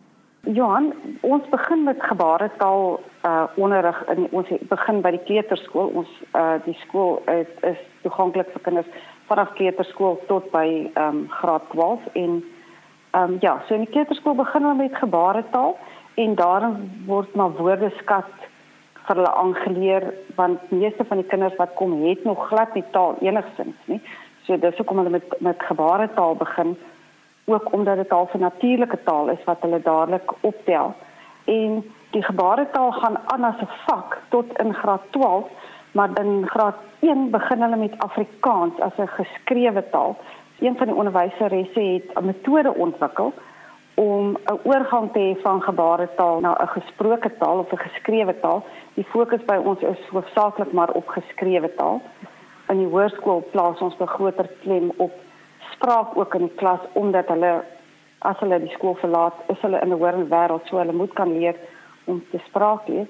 Johan, 0.46 0.92
ons 1.26 1.50
begin 1.50 1.82
met 1.88 1.98
gebaretaal 2.06 3.00
uh 3.24 3.44
onderrig 3.56 4.04
in 4.12 4.26
ons 4.30 4.48
begin 4.68 5.00
by 5.00 5.10
die 5.10 5.24
kleuterskool. 5.24 5.92
Ons 6.00 6.10
uh 6.32 6.56
die 6.64 6.76
skool 6.82 7.22
is, 7.32 7.50
is 7.62 7.80
toeganklik 8.02 8.50
vir 8.52 8.64
kinders 8.68 8.90
vanaf 9.28 9.52
kleuterskool 9.58 10.18
tot 10.28 10.50
by 10.52 10.66
ehm 10.94 11.08
um, 11.08 11.26
graad 11.40 11.68
12 11.72 12.08
en 12.12 12.32
ehm 13.10 13.22
um, 13.22 13.36
ja, 13.40 13.62
so 13.66 13.74
in 13.74 13.86
die 13.86 13.92
kleuterskool 13.94 14.34
begin 14.34 14.66
ons 14.66 14.78
met 14.78 14.96
gebaretaal 14.96 15.76
en 16.14 16.34
daarin 16.34 16.76
word 17.06 17.34
maar 17.34 17.56
woordeskat 17.56 18.34
vir 19.06 19.16
hulle 19.16 19.32
aangeleer 19.44 20.06
want 20.36 20.70
meeste 20.70 21.04
van 21.08 21.20
die 21.20 21.30
kinders 21.32 21.56
wat 21.56 21.74
kom 21.80 21.96
het 22.02 22.24
nog 22.24 22.46
glad 22.48 22.74
nie 22.74 22.84
taal 22.92 23.16
enigsins 23.20 23.88
nie. 23.92 24.00
So 24.46 24.56
dis 24.60 24.76
hoekom 24.76 25.00
hulle 25.00 25.16
met 25.16 25.40
met 25.40 25.68
gebaretaal 25.70 26.36
begin 26.36 26.76
ook 27.44 27.72
omdat 27.72 27.96
dit 27.96 28.12
al 28.12 28.28
'n 28.32 28.40
natuurlike 28.40 28.98
taal 29.04 29.28
is 29.28 29.44
wat 29.44 29.60
hulle 29.60 29.82
dadelik 29.82 30.32
optel. 30.40 30.94
En 31.44 31.84
die 32.14 32.22
gebaretaal 32.22 32.92
gaan 32.92 33.16
aan 33.32 33.44
as 33.44 33.60
'n 33.60 33.70
vak 33.86 34.18
tot 34.28 34.58
in 34.62 34.74
graad 34.74 35.02
12, 35.10 35.48
maar 35.92 36.10
in 36.20 36.48
graad 36.48 36.76
1 37.00 37.30
begin 37.30 37.62
hulle 37.62 37.76
met 37.76 37.98
Afrikaans 37.98 38.80
as 38.80 38.96
'n 38.98 39.16
geskrewe 39.18 39.84
taal. 39.90 40.16
Een 40.60 40.76
van 40.76 40.86
die 40.86 40.96
onderwyseresse 40.96 41.80
het 41.80 42.06
'n 42.14 42.24
metode 42.24 42.74
ontwikkel 42.74 43.32
om 43.94 44.36
'n 44.52 44.60
oorgang 44.62 45.12
te 45.12 45.18
hê 45.18 45.42
van 45.42 45.62
gebaretaal 45.62 46.40
na 46.40 46.56
'n 46.60 46.68
gesproke 46.68 47.30
taal 47.38 47.58
of 47.58 47.72
'n 47.72 47.84
geskrewe 47.86 48.40
taal. 48.40 48.64
Die 48.94 49.04
fokus 49.04 49.44
by 49.44 49.58
ons 49.64 49.80
is 49.80 50.08
hoofsaaklik 50.10 50.72
maar 50.72 50.90
op 50.90 51.08
geskrewe 51.08 51.74
taal. 51.74 52.00
In 52.68 52.78
die 52.78 52.88
hoërskool 52.88 53.42
plaas 53.50 53.80
ons 53.80 53.96
'n 53.98 54.06
groter 54.06 54.48
klem 54.62 54.92
op 54.96 55.12
spraak 55.72 56.16
ook 56.16 56.34
in 56.34 56.54
klas 56.54 56.80
omdat 56.92 57.28
hulle 57.28 57.64
as 58.18 58.38
hulle 58.38 58.60
die 58.60 58.72
skool 58.72 58.94
verlaat, 58.94 59.34
is 59.46 59.60
hulle 59.60 59.80
in 59.80 59.88
'n 59.88 59.98
hoër 59.98 60.28
wêreld, 60.28 60.66
so 60.66 60.76
hulle 60.76 60.92
moet 60.92 61.12
kan 61.12 61.38
leer 61.38 61.54
te 62.04 62.40
spraak 62.46 62.88
lees. 62.88 63.08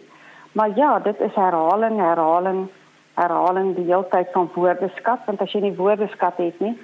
Maar 0.52 0.76
ja, 0.76 0.98
dit 0.98 1.20
is 1.20 1.34
herhaling, 1.34 1.98
herhaling, 1.98 2.68
herhaling 3.14 3.74
die 3.76 3.84
hele 3.84 4.06
tyd 4.10 4.28
van 4.32 4.50
woordeskat, 4.54 5.24
want 5.26 5.40
as 5.40 5.52
jy 5.52 5.60
nie 5.60 5.76
woordeskat 5.76 6.36
het 6.36 6.60
nie, 6.62 6.74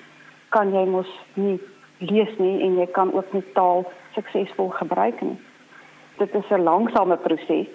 kan 0.49 0.73
jy 0.75 0.85
mos 0.91 1.11
nie 1.35 1.61
lees 1.99 2.33
nie 2.39 2.63
en 2.65 2.79
jy 2.81 2.87
kan 2.97 3.13
ook 3.15 3.33
nie 3.33 3.45
taal 3.55 3.85
suksesvol 4.17 4.73
gebruik 4.79 5.21
nie. 5.21 5.39
Dit 6.19 6.35
is 6.35 6.51
'n 6.51 6.63
langsame 6.63 7.17
proses. 7.17 7.69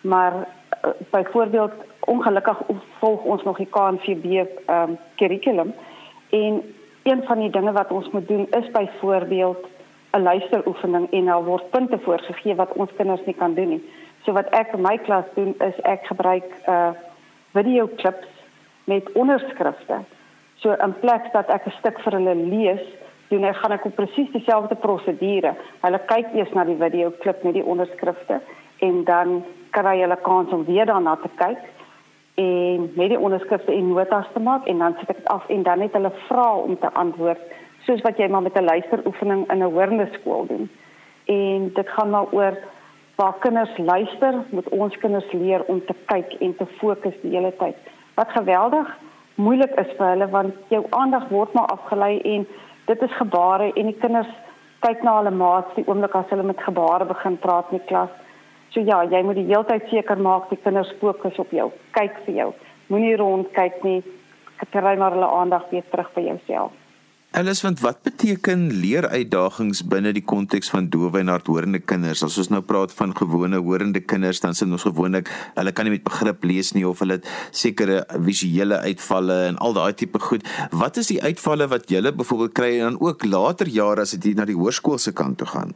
Maar 0.00 0.32
uh, 0.34 0.90
byvoorbeeld 1.10 1.72
ongelukkig 2.00 2.58
volg 2.98 3.22
ons 3.22 3.42
nog 3.42 3.56
die 3.56 3.68
KNVB 3.70 4.24
ehm 4.24 4.90
um, 4.90 4.98
kurrikulum 5.14 5.74
en 6.30 6.62
een 7.02 7.22
van 7.24 7.38
die 7.38 7.50
dinge 7.50 7.72
wat 7.72 7.90
ons 7.90 8.10
moet 8.10 8.28
doen 8.28 8.46
is 8.50 8.70
byvoorbeeld 8.70 9.66
'n 10.12 10.22
luisteroefening 10.22 11.10
en 11.10 11.24
daar 11.24 11.44
word 11.44 11.70
punte 11.70 11.98
voorgegee 11.98 12.54
wat 12.54 12.72
ons 12.72 12.90
kinders 12.96 13.24
nie 13.24 13.34
kan 13.34 13.54
doen 13.54 13.68
nie. 13.68 13.90
So 14.24 14.32
wat 14.32 14.48
ek 14.50 14.72
in 14.72 14.80
my 14.80 14.98
klas 14.98 15.24
doen 15.34 15.54
is 15.58 15.80
ek 15.82 16.06
gebruik 16.06 16.48
uh 16.68 16.90
video 17.52 17.88
klips 17.96 18.28
met 18.84 19.12
onderskrifte. 19.12 19.96
So 20.54 20.72
in 20.72 20.94
plaas 21.00 21.32
dat 21.32 21.48
ek 21.48 21.66
'n 21.66 21.78
stuk 21.78 22.00
vir 22.00 22.12
hulle 22.12 22.34
lees, 22.34 22.84
doen 23.28 23.44
ek 23.44 23.56
gaan 23.56 23.72
ek 23.72 23.84
op 23.84 23.94
presies 23.94 24.30
dieselfde 24.32 24.74
prosedure. 24.74 25.54
Hulle 25.80 26.00
kyk 26.06 26.26
eers 26.34 26.52
na 26.52 26.64
die 26.64 26.76
video 26.76 27.10
klip 27.10 27.42
met 27.42 27.54
die 27.54 27.64
onderskrifte 27.64 28.40
en 28.78 29.04
dan 29.04 29.44
kry 29.70 30.00
hulle 30.00 30.16
kans 30.16 30.52
om 30.52 30.64
weer 30.64 30.86
daarna 30.86 31.16
te 31.16 31.30
kyk 31.36 31.58
en 32.34 32.92
met 32.94 33.08
die 33.08 33.18
onderskrifte 33.18 33.72
en 33.72 33.88
notas 33.88 34.26
te 34.32 34.40
maak 34.40 34.66
en 34.66 34.78
dan 34.78 34.94
sit 34.98 35.10
ek 35.10 35.16
dit 35.16 35.28
af 35.28 35.48
en 35.48 35.62
dan 35.62 35.80
het 35.80 35.92
hulle 35.92 36.12
vra 36.28 36.54
om 36.56 36.78
te 36.78 36.92
antwoord 36.92 37.40
soos 37.90 38.04
wat 38.06 38.18
jy 38.22 38.28
maar 38.30 38.42
met 38.42 38.56
'n 38.56 38.64
luisteroefening 38.64 39.50
in 39.50 39.58
'n 39.58 39.72
hoornde 39.74 40.08
skool 40.12 40.46
doen. 40.46 40.70
En 41.24 41.70
dit 41.74 41.88
gaan 41.88 42.10
maar 42.10 42.30
oor 42.30 42.54
waar 43.16 43.34
kinders 43.38 43.78
luister, 43.78 44.34
moet 44.50 44.68
ons 44.68 44.98
kinders 44.98 45.32
leer 45.32 45.62
om 45.66 45.84
te 45.84 45.94
kyk 46.06 46.32
en 46.40 46.56
te 46.56 46.66
fokus 46.66 47.14
die 47.22 47.36
hele 47.36 47.52
tyd. 47.56 47.76
Wat 48.14 48.28
geweldig 48.28 48.96
moeilik 49.34 49.74
is 49.74 49.92
vir 49.96 50.06
hulle 50.06 50.28
want 50.28 50.54
jou 50.68 50.86
aandag 50.90 51.28
word 51.28 51.52
maar 51.52 51.66
afgelei 51.66 52.20
en 52.20 52.46
dit 52.84 53.02
is 53.02 53.16
gebare 53.16 53.72
en 53.74 53.86
die 53.86 53.98
kinders 54.00 54.32
kyk 54.80 55.02
na 55.02 55.16
hulle 55.16 55.30
maats 55.30 55.74
die 55.74 55.86
oomblik 55.86 56.14
as 56.14 56.30
hulle 56.30 56.42
met 56.42 56.62
gebare 56.62 57.04
begin 57.04 57.38
praat 57.38 57.70
in 57.70 57.78
die 57.78 57.86
klas. 57.86 58.10
So 58.68 58.80
ja, 58.80 59.04
jy 59.04 59.22
moet 59.22 59.34
die 59.34 59.50
hele 59.50 59.64
tyd 59.64 59.88
seker 59.88 60.18
maak 60.18 60.48
die 60.48 60.62
kinders 60.62 60.94
fokus 61.00 61.38
op 61.38 61.50
jou. 61.50 61.70
Kyk 61.90 62.16
vir 62.24 62.34
jou. 62.34 62.52
Moenie 62.86 63.16
rond 63.16 63.52
kyk 63.52 63.82
nie. 63.82 64.02
Kry 64.70 64.96
maar 64.96 65.12
hulle 65.12 65.30
aandag 65.30 65.70
weer 65.70 65.84
terug 65.90 66.12
by 66.14 66.20
jouself. 66.20 66.79
Alles 67.30 67.60
want 67.62 67.78
wat 67.78 68.00
beteken 68.02 68.64
leeruitdagings 68.82 69.84
binne 69.86 70.10
die 70.10 70.24
konteks 70.26 70.66
van 70.74 70.88
dowe 70.90 71.20
en 71.20 71.28
hardhorende 71.30 71.78
kinders? 71.78 72.24
As 72.26 72.34
ons 72.42 72.48
nou 72.50 72.58
praat 72.66 72.90
van 72.98 73.12
gewone 73.14 73.60
horende 73.62 74.00
kinders, 74.02 74.40
dan 74.42 74.56
sien 74.58 74.74
ons 74.74 74.82
gewoonlik 74.82 75.30
hulle 75.54 75.70
kan 75.70 75.86
nie 75.86 75.92
met 75.94 76.02
begrip 76.08 76.42
lees 76.42 76.72
nie 76.74 76.82
of 76.88 76.98
hulle 77.04 77.20
het 77.20 77.28
sekere 77.54 78.00
visuele 78.26 78.80
uitvalle 78.82 79.36
en 79.52 79.60
al 79.62 79.76
daai 79.78 79.94
tipe 79.94 80.18
goed. 80.24 80.42
Wat 80.74 80.98
is 80.98 81.12
die 81.12 81.20
uitvalle 81.22 81.68
wat 81.70 81.86
julle 81.94 82.10
byvoorbeeld 82.18 82.56
kry 82.58 82.72
en 82.80 82.88
dan 82.88 82.98
ook 82.98 83.22
later 83.22 83.70
jare 83.70 84.02
as 84.02 84.16
dit 84.18 84.34
na 84.34 84.48
die 84.50 84.58
hoërskool 84.58 84.98
se 84.98 85.14
kant 85.14 85.38
toe 85.38 85.46
gaan? 85.52 85.70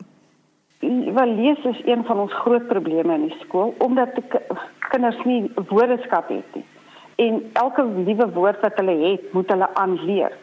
Wel 0.83 1.37
lees 1.39 1.63
is 1.71 1.85
een 1.87 2.03
van 2.09 2.25
ons 2.25 2.35
groot 2.43 2.67
probleme 2.67 3.15
in 3.15 3.29
die 3.29 3.39
skool 3.45 3.77
omdat 3.79 4.19
die 4.19 4.27
kinders 4.91 5.23
nie 5.23 5.45
woordeskat 5.71 6.35
het 6.35 6.59
nie. 6.59 6.67
En 7.23 7.45
elke 7.63 7.87
liewe 7.87 8.27
woord 8.35 8.59
wat 8.67 8.83
hulle 8.83 8.99
het, 9.05 9.31
moet 9.31 9.55
hulle 9.55 9.71
aanleer. 9.79 10.35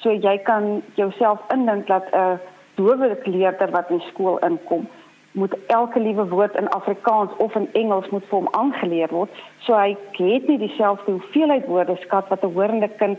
So 0.00 0.12
jy 0.12 0.38
kan 0.38 0.82
jouself 0.96 1.40
indink 1.52 1.86
dat 1.86 2.04
'n 2.12 2.40
dowe 2.74 3.18
leerder 3.24 3.70
wat 3.70 3.90
in 3.90 4.00
skool 4.00 4.38
inkom, 4.38 4.88
moet 5.32 5.54
elke 5.66 6.00
liewe 6.00 6.28
woord 6.28 6.56
in 6.56 6.68
Afrikaans 6.68 7.30
of 7.36 7.54
in 7.54 7.68
Engels 7.72 8.08
moet 8.08 8.24
vir 8.24 8.38
hom 8.38 8.48
aangeleer 8.50 9.08
word. 9.08 9.30
So 9.58 9.74
hy 9.74 9.96
het 10.12 10.48
nie 10.48 10.58
dieselfde 10.58 11.10
hoeveelheid 11.12 11.66
woordeskat 11.66 12.28
wat 12.28 12.42
'n 12.42 12.52
hoorende 12.52 12.88
kind 12.88 13.18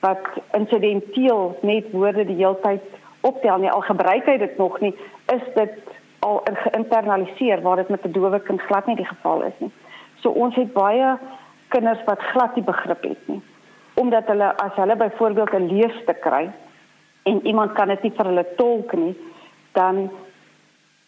wat 0.00 0.26
insidenteel 0.52 1.58
net 1.60 1.90
woorde 1.92 2.24
die 2.24 2.36
hele 2.36 2.58
tyd 2.60 2.82
optel 3.20 3.58
nie. 3.58 3.70
Al 3.70 3.80
gebruik 3.80 4.26
hy 4.26 4.36
dit 4.36 4.58
nog 4.58 4.80
nie, 4.80 4.94
is 5.32 5.42
dit 5.54 5.72
al 6.18 6.42
geïnternaliseer 6.44 7.62
waar 7.62 7.76
dit 7.76 7.88
met 7.88 8.04
'n 8.04 8.12
dowe 8.12 8.40
kind 8.40 8.60
glad 8.60 8.86
nie 8.86 8.96
die 8.96 9.12
geval 9.14 9.42
is 9.42 9.58
nie. 9.58 9.70
So 10.14 10.30
ons 10.30 10.54
het 10.54 10.72
baie 10.72 11.18
kinders 11.68 12.04
wat 12.04 12.18
glad 12.18 12.54
nie 12.54 12.64
begrip 12.64 13.02
het 13.02 13.28
nie 13.28 13.42
omdat 14.02 14.26
hulle 14.32 14.50
as 14.64 14.74
hulle 14.80 14.96
byvoorbeeld 14.96 15.54
'n 15.54 15.70
leeste 15.74 16.14
kry 16.26 16.50
en 17.30 17.46
iemand 17.46 17.72
kan 17.72 17.88
dit 17.88 18.02
nie 18.02 18.14
vir 18.16 18.26
hulle 18.26 18.46
tolk 18.56 18.92
nie, 18.92 19.14
dan 19.72 20.10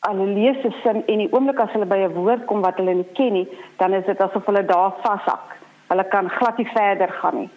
hulle 0.08 0.26
lees 0.38 0.64
'n 0.64 0.74
sin 0.82 1.02
en 1.06 1.18
die 1.18 1.32
oomblik 1.32 1.60
as 1.60 1.72
hulle 1.72 1.86
by 1.86 1.98
'n 1.98 2.14
woord 2.14 2.44
kom 2.46 2.60
wat 2.60 2.76
hulle 2.76 2.94
nie 2.94 3.12
ken 3.14 3.32
nie, 3.32 3.48
dan 3.78 3.92
is 3.92 4.06
dit 4.06 4.20
asof 4.20 4.46
hulle 4.46 4.64
daar 4.64 4.92
vashak. 5.02 5.46
Hulle 5.88 6.04
kan 6.04 6.30
glad 6.30 6.58
nie 6.58 6.70
verder 6.74 7.08
gaan 7.08 7.36
nie. 7.36 7.50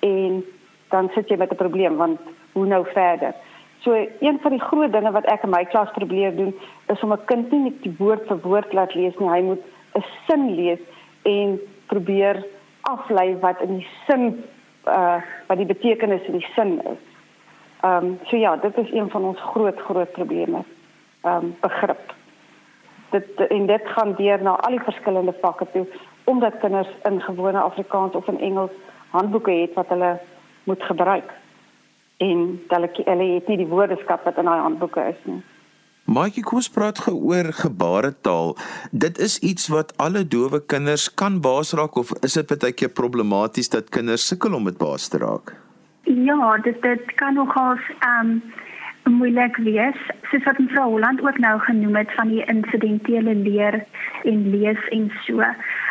En 0.00 0.44
dan 0.88 1.10
sit 1.14 1.28
jy 1.28 1.36
met 1.36 1.52
'n 1.52 1.62
probleem 1.64 1.96
want 1.96 2.20
hoe 2.52 2.66
nou 2.66 2.84
verder? 2.92 3.34
So 3.80 3.92
een 4.20 4.38
van 4.42 4.50
die 4.50 4.66
groot 4.68 4.92
dinge 4.92 5.10
wat 5.10 5.24
ek 5.24 5.42
in 5.42 5.50
my 5.50 5.64
klas 5.64 5.90
probeer 5.90 6.36
doen, 6.36 6.54
is 6.86 7.02
om 7.02 7.12
'n 7.12 7.24
kind 7.24 7.50
nie 7.50 7.60
net 7.60 7.82
die 7.82 7.94
woord 7.98 8.26
vir 8.26 8.40
woord 8.40 8.72
laat 8.72 8.94
lees 8.94 9.18
nie, 9.18 9.28
hy 9.28 9.42
moet 9.42 9.62
'n 9.94 10.04
sin 10.26 10.54
lees 10.54 10.80
en 11.22 11.60
probeer 11.86 12.44
aflei 12.80 13.36
wat 13.40 13.60
in 13.60 13.78
die 13.78 13.86
sin 14.06 14.44
uh 14.88 15.22
wat 15.46 15.56
die 15.56 15.66
betekenis 15.66 16.26
en 16.26 16.32
die 16.32 16.48
sin 16.54 16.80
is. 16.84 17.02
Ehm 17.80 18.04
um, 18.04 18.18
so 18.24 18.36
ja, 18.36 18.56
dit 18.56 18.76
is 18.76 18.90
een 18.92 19.10
van 19.10 19.24
ons 19.24 19.40
groot 19.40 19.80
groot 19.80 20.12
probleme. 20.12 20.62
Ehm 21.20 21.44
um, 21.44 21.56
begrip. 21.60 22.14
Dit 23.10 23.46
en 23.48 23.66
dit 23.66 23.82
gaan 23.84 24.14
deur 24.14 24.42
na 24.42 24.50
al 24.50 24.70
die 24.70 24.84
verskillende 24.84 25.34
vakke 25.40 25.66
toe 25.72 25.86
omdat 26.24 26.58
kinders 26.58 26.88
in 27.02 27.20
gewone 27.20 27.60
Afrikaans 27.60 28.14
of 28.14 28.28
in 28.28 28.40
Engels 28.40 28.70
handboeke 29.10 29.50
het 29.50 29.74
wat 29.74 29.88
hulle 29.88 30.18
moet 30.64 30.82
gebruik. 30.82 31.32
En 32.16 32.62
hulle 32.68 32.90
hulle 33.04 33.34
het 33.34 33.46
nie 33.48 33.56
die 33.56 33.66
woordeskat 33.66 34.22
wat 34.22 34.36
in 34.36 34.44
daai 34.44 34.60
handboeke 34.60 35.00
is 35.00 35.22
nie. 35.22 35.42
Maatjie, 36.08 36.40
kom 36.40 36.56
ons 36.56 36.70
praat 36.72 37.02
gou 37.04 37.12
oor 37.28 37.50
gebaretaal. 37.52 38.54
Dit 39.04 39.18
is 39.20 39.34
iets 39.44 39.66
wat 39.68 39.90
alle 40.00 40.22
dowe 40.24 40.62
kinders 40.72 41.02
kan 41.20 41.34
baas 41.44 41.74
raak 41.76 41.98
of 42.00 42.14
is 42.24 42.36
dit 42.38 42.48
baie 42.48 42.72
keer 42.72 42.88
problematies 43.00 43.68
dat 43.74 43.90
kinders 43.92 44.24
sukkel 44.30 44.56
om 44.56 44.64
dit 44.64 44.78
baas 44.80 45.10
te 45.12 45.20
raak? 45.20 45.52
Ja, 46.08 46.56
dit 46.64 46.80
dit 46.80 47.12
kan 47.20 47.36
nogals 47.36 47.84
ehm 47.98 48.30
um, 48.30 49.18
moeilik 49.18 49.56
wees. 49.66 50.00
Soos 50.30 50.44
wat 50.44 50.58
mevrou 50.58 50.86
Holland 50.94 51.20
ook 51.24 51.38
nou 51.44 51.58
genoem 51.66 51.96
het 51.96 52.14
van 52.16 52.32
die 52.32 52.44
insidentele 52.44 53.34
leer 53.34 53.76
en 54.24 54.48
lees 54.52 54.80
en 54.96 55.10
so. 55.26 55.44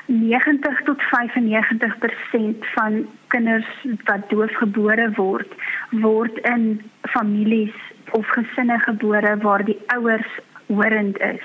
90 0.08 0.82
tot 0.90 1.06
95% 1.14 2.66
van 2.74 2.98
kinders 3.28 3.70
wat 4.10 4.30
doof 4.34 4.54
gebore 4.64 5.12
word, 5.18 5.54
word 5.92 6.42
in 6.50 6.82
families 7.14 7.78
of 8.12 8.28
gesinne 8.28 8.80
gebore 8.80 9.38
waar 9.38 9.66
die 9.66 9.80
ouers 9.88 10.40
horend 10.68 11.20
is. 11.20 11.44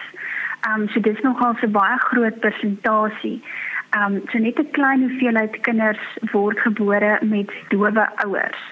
Um 0.71 0.89
so 0.89 1.01
dis 1.01 1.21
nogal 1.21 1.57
'n 1.63 1.71
baie 1.71 1.99
groot 1.99 2.41
persentasie. 2.41 3.43
Um 3.99 4.23
so 4.31 4.39
net 4.39 4.59
'n 4.59 4.71
klein 4.71 5.01
hoeveelheid 5.01 5.61
kinders 5.61 6.05
word 6.33 6.59
gebore 6.61 7.19
met 7.23 7.51
dowe 7.69 8.09
ouers. 8.25 8.63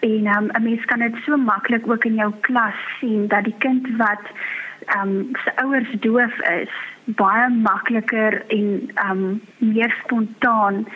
En 0.00 0.26
um 0.36 0.50
'n 0.52 0.62
mens 0.62 0.84
kan 0.84 0.98
dit 0.98 1.16
so 1.24 1.36
maklik 1.36 1.90
ook 1.90 2.04
in 2.04 2.14
jou 2.14 2.32
klas 2.40 2.78
sien 2.98 3.28
dat 3.28 3.44
die 3.44 3.58
kind 3.58 3.88
wat 3.96 4.24
um 4.96 5.28
se 5.44 5.56
ouers 5.56 5.90
doof 6.00 6.34
is, 6.40 6.72
baie 7.04 7.48
makliker 7.48 8.42
en 8.46 8.90
um 9.10 9.42
meer 9.58 9.94
spontaan 10.04 10.86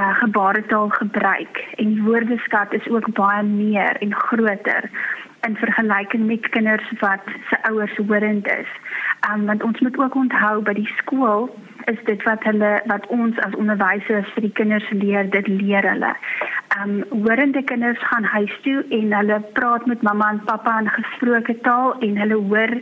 uh 0.00 0.14
gebaretaal 0.18 0.88
gebruik 0.88 1.64
en 1.76 2.02
woordeskat 2.04 2.72
is 2.72 2.88
ook 2.88 3.12
baie 3.12 3.42
meer 3.42 3.96
en 3.96 4.14
groter 4.14 4.90
in 5.46 5.56
vergelyking 5.56 6.26
met 6.26 6.48
kinders 6.48 6.92
wat 7.00 7.20
se 7.48 7.56
ouers 7.62 7.96
horend 7.96 8.46
is. 8.46 8.70
Um 9.32 9.46
want 9.46 9.62
ons 9.62 9.80
moet 9.80 9.98
ook 9.98 10.14
onthou 10.14 10.62
by 10.62 10.72
die 10.72 10.90
skool 10.96 11.48
is 11.84 11.98
dit 12.04 12.22
wat 12.22 12.44
hulle 12.48 12.70
wat 12.84 13.06
ons 13.06 13.38
as 13.44 13.56
onderwysers 13.60 14.30
vir 14.34 14.46
die 14.46 14.52
kinders 14.60 14.86
leer, 14.90 15.28
dit 15.30 15.48
leer 15.48 15.88
hulle. 15.90 16.14
Um 16.80 16.94
horende 17.26 17.62
kinders 17.62 18.00
gaan 18.10 18.24
huis 18.36 18.54
toe 18.62 18.84
en 18.88 19.12
hulle 19.12 19.40
praat 19.58 19.86
met 19.86 20.02
mamma 20.02 20.30
en 20.30 20.44
pappa 20.48 20.78
in 20.80 20.88
gesproke 20.96 21.58
taal 21.68 21.98
en 22.00 22.16
hulle 22.24 22.40
hoor 22.48 22.72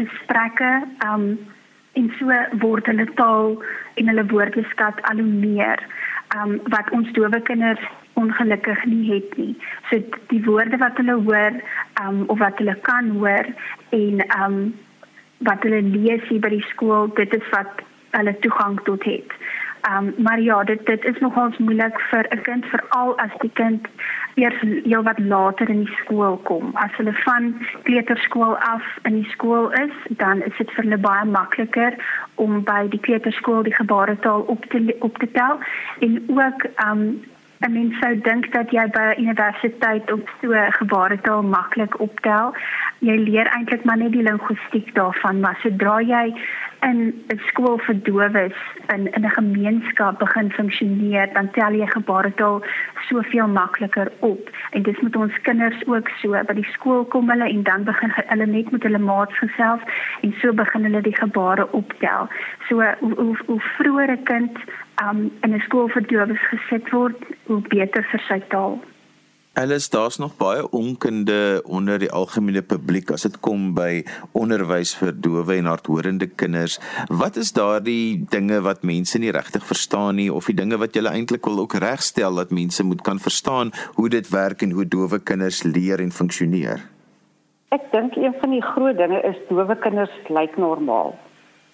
gesprekke 0.00 0.72
um 1.12 1.30
en 1.98 2.12
so 2.18 2.34
word 2.64 2.86
hulle 2.86 3.06
taal 3.20 3.56
en 3.94 4.10
hulle 4.10 4.26
woordeskat 4.34 5.02
al 5.10 5.22
hoe 5.22 5.32
meer. 5.46 5.86
um 6.36 6.58
wat 6.74 6.90
ons 6.92 7.12
dowe 7.16 7.40
kinders 7.42 7.84
ongelukkig 8.18 8.84
nie 8.84 9.04
het 9.12 9.36
nie. 9.36 9.54
So 9.90 10.02
die 10.32 10.42
woorde 10.44 10.80
wat 10.82 10.96
hulle 11.00 11.18
hoor 11.28 11.60
um 12.02 12.24
of 12.26 12.38
wat 12.38 12.58
hulle 12.58 12.76
kan 12.90 13.10
hoor 13.20 13.46
en 14.00 14.24
um 14.42 14.58
wat 15.48 15.62
hulle 15.62 15.82
lees 15.82 16.24
hier 16.28 16.42
by 16.42 16.50
die 16.56 16.66
skool, 16.72 17.12
dit 17.14 17.34
is 17.34 17.48
wat 17.54 17.82
hulle 18.16 18.34
toegang 18.44 18.80
tot 18.90 19.04
het. 19.06 19.34
Um 19.90 20.14
maar 20.26 20.40
ja, 20.40 20.64
dit 20.64 20.86
dit 20.86 21.04
is 21.04 21.18
nogals 21.18 21.58
moeilik 21.58 22.00
vir 22.10 22.26
'n 22.30 22.42
kind 22.42 22.66
veral 22.74 23.18
as 23.18 23.34
die 23.40 23.52
kind 23.60 23.86
eers 24.34 24.60
heel 24.60 25.02
wat 25.02 25.18
later 25.18 25.68
in 25.68 25.84
die 25.84 25.96
skool 26.02 26.36
kom. 26.36 26.70
As 26.74 26.90
hulle 26.96 27.12
van 27.12 27.54
kleuterskool 27.82 28.56
af 28.56 28.82
in 29.02 29.14
die 29.22 29.30
skool 29.30 29.70
is, 29.70 29.94
dan 30.08 30.42
is 30.42 30.56
dit 30.58 30.70
vir 30.70 30.84
hulle 30.84 30.98
baie 30.98 31.24
makliker 31.24 31.94
om 32.34 32.62
by 32.64 32.86
die 32.88 33.00
kleuterskool 33.00 33.62
die 33.62 33.74
gebaretaal 33.74 34.40
op 34.40 34.64
te 34.64 34.96
op 35.00 35.18
te 35.18 35.30
tel 35.30 35.58
en 35.98 36.22
ook 36.28 36.66
um 36.90 37.20
I 37.60 37.68
mean 37.68 37.90
sou 38.00 38.14
dink 38.22 38.52
dat 38.54 38.70
jy 38.70 38.84
by 38.94 39.14
universiteit 39.18 40.12
op 40.14 40.28
so 40.40 40.66
gebaretaal 40.78 41.42
maklik 41.42 41.98
optel. 42.00 42.54
Jy 42.98 43.14
leer 43.14 43.46
eintlik 43.54 43.84
maar 43.86 44.00
net 44.00 44.12
die 44.12 44.22
linguistiek 44.26 44.88
daarvan, 44.94 45.40
maar 45.40 45.58
sodra 45.62 46.00
jy 46.02 46.34
in 46.82 46.98
'n 47.34 47.38
skool 47.46 47.78
vir 47.86 47.94
dowes 48.08 48.58
in 48.94 49.06
in 49.14 49.24
'n 49.24 49.36
gemeenskap 49.36 50.18
begin 50.18 50.50
funksioneer, 50.50 51.32
dan 51.32 51.50
tel 51.50 51.72
jy 51.72 51.86
gebaretaal 51.86 52.62
soveel 53.08 53.48
makliker 53.48 54.12
op. 54.18 54.50
En 54.70 54.82
dis 54.82 55.00
met 55.00 55.16
ons 55.16 55.40
kinders 55.42 55.86
ook 55.86 56.08
so. 56.08 56.42
By 56.46 56.54
die 56.54 56.72
skool 56.72 57.04
kom 57.04 57.30
hulle 57.30 57.48
en 57.48 57.62
dan 57.62 57.84
begin 57.84 58.12
hulle 58.14 58.46
net 58.46 58.70
met 58.70 58.82
hulle 58.82 58.98
maats 58.98 59.38
gesels 59.38 59.80
en 60.20 60.34
so 60.40 60.52
begin 60.52 60.82
hulle 60.82 61.00
die 61.00 61.16
gebare 61.16 61.72
optel. 61.72 62.28
So 62.68 62.82
hoe 63.00 63.14
hoe, 63.14 63.36
hoe 63.46 63.60
vroeër 63.60 64.10
'n 64.10 64.22
kind 64.22 64.58
um, 65.02 65.30
in 65.40 65.54
'n 65.54 65.60
skool 65.60 65.88
vir 65.88 66.06
dowes 66.06 66.46
gesit 66.50 66.90
word, 66.90 67.16
hoe 67.46 67.60
beter 67.68 68.02
vir 68.10 68.20
sy 68.28 68.40
taal. 68.48 68.80
Alles 69.58 69.90
daar's 69.90 70.18
nog 70.18 70.36
baie 70.36 70.70
onkunde 70.70 71.62
onder 71.66 71.98
die 71.98 72.10
algemene 72.12 72.60
publiek 72.62 73.10
as 73.10 73.24
dit 73.26 73.38
kom 73.42 73.72
by 73.74 74.04
onderwys 74.38 74.92
vir 74.94 75.16
dowe 75.18 75.56
en 75.56 75.66
hardhorende 75.66 76.28
kinders. 76.30 76.76
Wat 77.10 77.34
is 77.42 77.50
daardie 77.56 78.22
dinge 78.30 78.60
wat 78.62 78.84
mense 78.86 79.18
nie 79.18 79.32
regtig 79.34 79.64
verstaan 79.66 80.14
nie 80.20 80.28
of 80.30 80.46
die 80.46 80.54
dinge 80.60 80.78
wat 80.78 80.94
jy 80.94 81.02
eintlik 81.10 81.48
wil 81.50 81.58
ook 81.64 81.74
regstel 81.82 82.38
dat 82.38 82.54
mense 82.54 82.86
moet 82.86 83.02
kan 83.02 83.18
verstaan 83.18 83.72
hoe 83.96 84.06
dit 84.08 84.30
werk 84.30 84.62
en 84.62 84.76
hoe 84.78 84.86
dowe 84.86 85.18
kinders 85.18 85.64
leer 85.66 86.04
en 86.06 86.14
funksioneer? 86.14 86.84
Ek 87.74 87.90
dink 87.90 88.14
een 88.14 88.38
van 88.38 88.54
die 88.54 88.62
groot 88.62 88.96
dinge 88.96 89.18
is 89.26 89.42
dowe 89.50 89.74
kinders 89.82 90.14
lyk 90.30 90.54
normaal. 90.54 91.16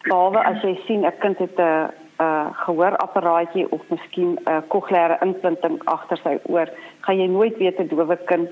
Behalwe 0.08 0.40
as 0.40 0.64
jy 0.64 0.72
sien 0.86 1.04
'n 1.04 1.12
kind 1.20 1.36
het 1.38 1.60
'n 1.60 1.92
'n 2.18 2.52
gehoorapparaatjie 2.52 3.66
of 3.72 3.80
miskien 3.88 4.38
'n 4.46 4.62
kokleaire 4.68 5.18
implanting 5.20 5.80
agter 5.84 6.18
sy 6.22 6.38
oor, 6.46 6.68
gaan 7.00 7.18
jy 7.18 7.26
nooit 7.26 7.56
weet 7.56 7.78
'n 7.80 7.88
dowe 7.88 8.16
kind 8.24 8.50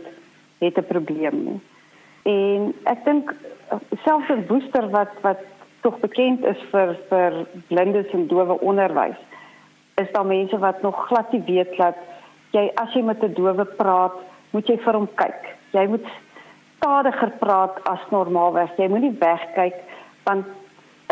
het 0.58 0.78
'n 0.78 0.86
probleem 0.86 1.44
nie. 1.44 1.60
En 2.22 2.74
ek 2.84 3.04
dink 3.04 3.34
selfs 4.04 4.30
'n 4.30 4.46
booster 4.46 4.90
wat 4.90 5.12
wat 5.22 5.38
tog 5.80 5.98
bekend 5.98 6.44
is 6.44 6.60
vir 6.70 6.96
vir 7.08 7.46
blindes 7.68 8.10
en 8.12 8.26
dowe 8.26 8.60
onderwys, 8.60 9.18
is 9.96 10.12
daar 10.12 10.26
mense 10.26 10.58
wat 10.58 10.82
nog 10.82 11.06
glad 11.06 11.32
nie 11.32 11.42
weet 11.46 11.76
dat 11.76 11.96
jy 12.50 12.70
as 12.74 12.92
jy 12.94 13.02
met 13.02 13.22
'n 13.22 13.34
dowe 13.34 13.64
praat, 13.64 14.12
moet 14.50 14.66
jy 14.66 14.78
vir 14.78 14.94
hom 14.94 15.08
kyk. 15.14 15.56
Jy 15.72 15.86
moet 15.86 16.06
stadiger 16.76 17.30
praat 17.38 17.88
as 17.88 18.00
normaalweg. 18.10 18.76
Jy 18.76 18.88
moenie 18.88 19.16
wegkyk 19.18 19.74
want 20.24 20.46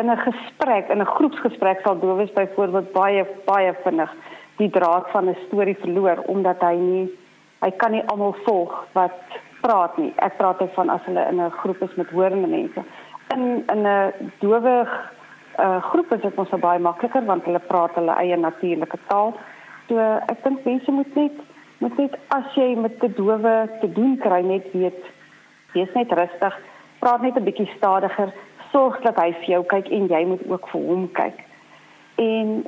in 0.01 0.11
'n 0.11 0.17
gesprek, 0.17 0.89
in 0.89 1.01
'n 1.01 1.15
groepsgesprek 1.17 1.81
sal 1.81 1.99
dowes 1.99 2.33
byvoorbeeld 2.33 2.93
baie 2.93 3.27
baie 3.45 3.75
vinnig 3.85 4.13
die 4.57 4.71
draad 4.71 5.07
van 5.11 5.29
'n 5.29 5.37
storie 5.47 5.77
verloor 5.77 6.19
omdat 6.27 6.61
hy 6.61 6.75
nie 6.75 7.11
hy 7.61 7.71
kan 7.71 7.93
nie 7.93 8.07
almal 8.07 8.35
volg 8.45 8.87
wat 8.93 9.13
praat 9.61 9.97
nie. 9.97 10.13
Ek 10.17 10.37
praat 10.37 10.63
van 10.75 10.89
as 10.89 11.05
hulle 11.05 11.27
in 11.31 11.41
'n 11.41 11.51
groep 11.51 11.83
is 11.83 11.95
met 11.95 12.11
hoorende 12.11 12.49
mense. 12.49 12.83
In 13.35 13.65
in 13.75 13.87
'n 13.87 14.13
dowe 14.39 14.89
uh, 15.59 15.83
groep 15.83 16.13
is 16.15 16.21
dit 16.21 16.37
mos 16.37 16.49
baie 16.61 16.79
makliker 16.79 17.25
want 17.25 17.45
hulle 17.45 17.59
praat 17.59 17.95
hulle 17.95 18.15
eie 18.17 18.37
natuurlike 18.37 18.99
taal. 19.07 19.35
So 19.89 19.99
ek 20.27 20.43
dink 20.43 20.65
mense 20.65 20.91
moet 20.91 21.15
net 21.15 21.33
moet 21.79 21.97
net 21.99 22.19
as 22.29 22.55
jy 22.55 22.75
met 22.77 23.03
'n 23.05 23.13
dowe 23.17 23.69
te 23.81 23.93
doen 23.93 24.19
kry 24.19 24.41
net 24.43 24.73
weet 24.73 25.05
wees 25.73 25.93
net 25.95 26.13
rustig, 26.13 26.55
praat 26.99 27.23
net 27.23 27.37
'n 27.37 27.45
bietjie 27.45 27.71
stadiger 27.77 28.33
sorg 28.73 29.01
dat 29.03 29.17
hy 29.17 29.33
vir 29.33 29.51
jou 29.55 29.63
kyk 29.65 29.89
en 29.89 30.07
jy 30.07 30.25
moet 30.25 30.45
ook 30.49 30.69
vir 30.73 30.81
hom 30.81 31.09
kyk. 31.13 31.45
En 32.17 32.65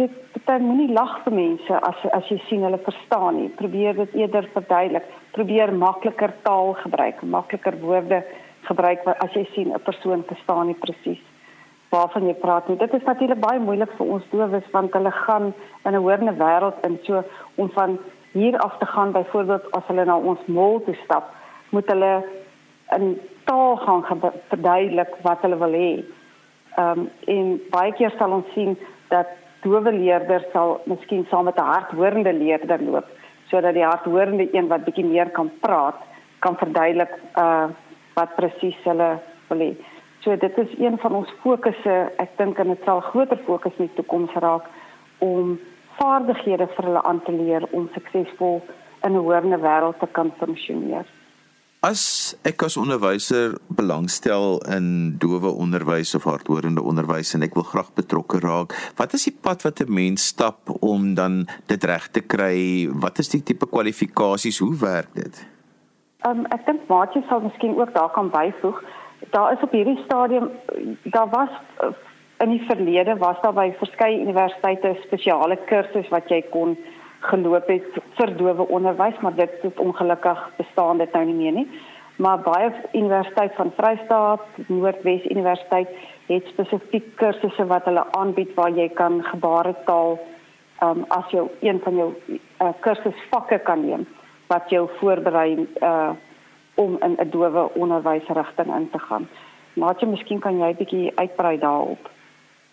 dit 0.00 0.14
dan 0.46 0.62
moenie 0.66 0.92
lag 0.92 1.18
vir 1.24 1.34
mense 1.34 1.80
as 1.88 2.06
as 2.12 2.30
jy 2.30 2.38
sien 2.48 2.64
hulle 2.66 2.80
verstaan 2.82 3.36
nie. 3.38 3.50
Probeer 3.58 3.94
dit 3.94 4.14
eerder 4.22 4.48
verduidelik. 4.54 5.04
Probeer 5.32 5.72
makliker 5.72 6.34
taal 6.42 6.74
gebruik, 6.82 7.22
makliker 7.22 7.78
woorde 7.80 8.22
gebruik 8.66 9.06
as 9.12 9.34
jy 9.34 9.44
sien 9.54 9.72
'n 9.74 9.82
persoon 9.82 10.24
verstaan 10.26 10.66
nie 10.66 10.80
presies 10.86 11.22
waarvan 11.92 12.26
jy 12.26 12.34
praat 12.40 12.68
nie. 12.68 12.78
Dit 12.80 12.94
is 12.94 13.04
natuurlik 13.04 13.40
baie 13.40 13.60
moeilik 13.60 13.90
vir 13.98 14.06
ons 14.06 14.24
dowes 14.30 14.68
want 14.72 14.94
hulle 14.96 15.10
gaan 15.10 15.52
in 15.84 15.92
'n 15.92 16.02
hoorende 16.04 16.32
wêreld 16.32 16.78
in 16.88 16.98
so 17.04 17.22
om 17.56 17.70
van 17.70 17.98
hier 18.32 18.58
af 18.58 18.78
te 18.78 18.86
gaan 18.86 19.12
byvoorbeeld 19.12 19.70
as 19.76 19.86
hulle 19.86 20.04
na 20.04 20.16
ons 20.16 20.46
mall 20.46 20.80
toe 20.84 20.94
stap, 21.04 21.24
moet 21.70 21.86
hulle 21.86 22.24
in 22.96 23.20
taal 23.44 23.76
gaan 23.76 24.04
verduidelik 24.48 25.14
wat 25.22 25.40
hulle 25.42 25.58
wil 25.58 25.78
hê. 25.82 25.92
Ehm 26.76 26.98
um, 26.98 27.10
en 27.26 27.60
baie 27.70 27.92
keer 27.92 28.14
sal 28.18 28.32
ons 28.32 28.52
sien 28.54 28.76
dat 29.08 29.28
dowe 29.62 29.92
leerders 29.92 30.46
sal 30.52 30.80
miskien 30.90 31.26
saam 31.30 31.44
met 31.44 31.58
'n 31.58 31.72
hardhorende 31.72 32.32
leerder 32.32 32.82
loop 32.82 33.08
sodat 33.50 33.74
die 33.74 33.84
hardhorende 33.84 34.48
een 34.52 34.68
wat 34.68 34.84
bietjie 34.84 35.04
meer 35.04 35.30
kan 35.30 35.50
praat 35.60 35.98
kan 36.38 36.56
verduidelik 36.56 37.14
uh 37.36 37.66
wat 38.14 38.34
presies 38.36 38.76
hulle 38.84 39.10
wil 39.48 39.60
hê. 39.64 39.72
So 40.20 40.36
dit 40.36 40.58
is 40.58 40.72
een 40.78 40.98
van 40.98 41.14
ons 41.14 41.30
fokusse. 41.42 41.94
Ek 42.16 42.36
dink 42.36 42.58
en 42.58 42.68
dit 42.68 42.82
sal 42.84 43.00
groter 43.00 43.38
fokus 43.46 43.78
in 43.78 43.88
die 43.88 43.94
toekoms 43.94 44.34
raak 44.44 44.66
om 45.18 45.58
vaardighede 45.96 46.66
vir 46.74 46.84
hulle 46.84 47.02
aan 47.02 47.22
te 47.22 47.32
leer 47.32 47.64
om 47.70 47.88
suksesvol 47.94 48.60
in 49.06 49.12
'n 49.12 49.22
hoërende 49.24 49.58
wêreld 49.58 49.98
te 49.98 50.06
kan 50.06 50.32
funksioneer. 50.38 51.06
As 51.82 52.36
ek 52.46 52.62
as 52.62 52.76
onderwyser 52.78 53.56
belangstel 53.74 54.60
in 54.70 54.84
dowe 55.18 55.50
onderwys 55.50 56.12
of 56.14 56.28
hardhorende 56.30 56.78
onderwys 56.78 57.32
en 57.34 57.42
ek 57.42 57.56
wil 57.58 57.66
graag 57.66 57.88
betrokke 57.96 58.38
raak, 58.44 58.76
wat 59.00 59.16
is 59.18 59.26
die 59.26 59.34
pad 59.34 59.64
wat 59.66 59.82
'n 59.82 59.90
mens 59.90 60.28
stap 60.30 60.70
om 60.78 61.14
dan 61.18 61.48
dit 61.66 61.84
reg 61.84 62.06
te 62.14 62.22
kry? 62.22 62.86
Wat 62.86 63.18
is 63.18 63.34
die 63.34 63.42
tipe 63.42 63.66
kwalifikasies? 63.66 64.62
Hoe 64.62 64.76
werk 64.78 65.10
dit? 65.14 65.42
Um, 66.22 66.46
ek 66.54 66.62
dink 66.66 66.86
Maatjie 66.86 67.24
sal 67.26 67.40
miskien 67.40 67.74
ook 67.74 67.94
daar 67.94 68.14
kan 68.14 68.30
byvoeg. 68.30 68.78
Daar 69.34 69.52
is 69.52 69.62
op 69.62 69.74
hierdie 69.74 69.98
stadium 70.04 70.50
daar 71.10 71.30
was 71.34 71.50
in 72.38 72.50
die 72.50 72.62
verlede 72.70 73.16
was 73.18 73.42
daar 73.42 73.54
by 73.54 73.74
verskeie 73.78 74.22
universiteite 74.22 74.94
spesiale 75.02 75.58
kursusse 75.66 76.14
wat 76.14 76.30
jy 76.30 76.42
kon 76.54 76.78
geloop 77.30 77.68
het 77.68 77.98
vir 78.18 78.36
dowe 78.36 78.68
onderwys, 78.68 79.18
maar 79.20 79.34
dit 79.34 79.50
het 79.62 79.80
ongelukkig 79.80 80.50
bestaan 80.56 80.98
dit 80.98 81.12
nou 81.12 81.24
nie 81.24 81.34
meer 81.34 81.52
nie. 81.52 81.68
Maar 82.16 82.40
baie 82.44 82.72
universiteit 82.92 83.54
van 83.54 83.72
Vrystaat, 83.76 84.44
Noordwes 84.66 85.24
Universiteit 85.24 85.88
het 86.26 86.46
spesifiek 86.46 87.16
kursusse 87.16 87.66
wat 87.66 87.84
hulle 87.88 88.04
aanbied 88.18 88.54
waar 88.54 88.70
jy 88.70 88.88
kan 88.88 89.22
gebaretaal 89.24 90.18
um 90.82 91.04
as 91.14 91.30
jy 91.30 91.42
een 91.60 91.80
van 91.84 91.96
jou 91.96 92.10
uh, 92.26 92.68
kursusvakke 92.80 93.58
kan 93.66 93.84
neem 93.86 94.06
wat 94.52 94.70
jou 94.70 94.88
voorberei 94.98 95.66
uh 95.80 96.12
om 96.74 96.96
in 97.04 97.16
'n 97.20 97.30
dowe 97.30 97.68
onderwysrigting 97.74 98.74
in 98.74 98.90
te 98.90 98.98
gaan. 98.98 99.28
Maar 99.72 99.94
jy 99.98 100.08
miskien 100.08 100.38
kan 100.40 100.58
jy 100.58 100.68
'n 100.68 100.76
bietjie 100.76 101.12
uitbrei 101.14 101.58
daarop. 101.58 102.10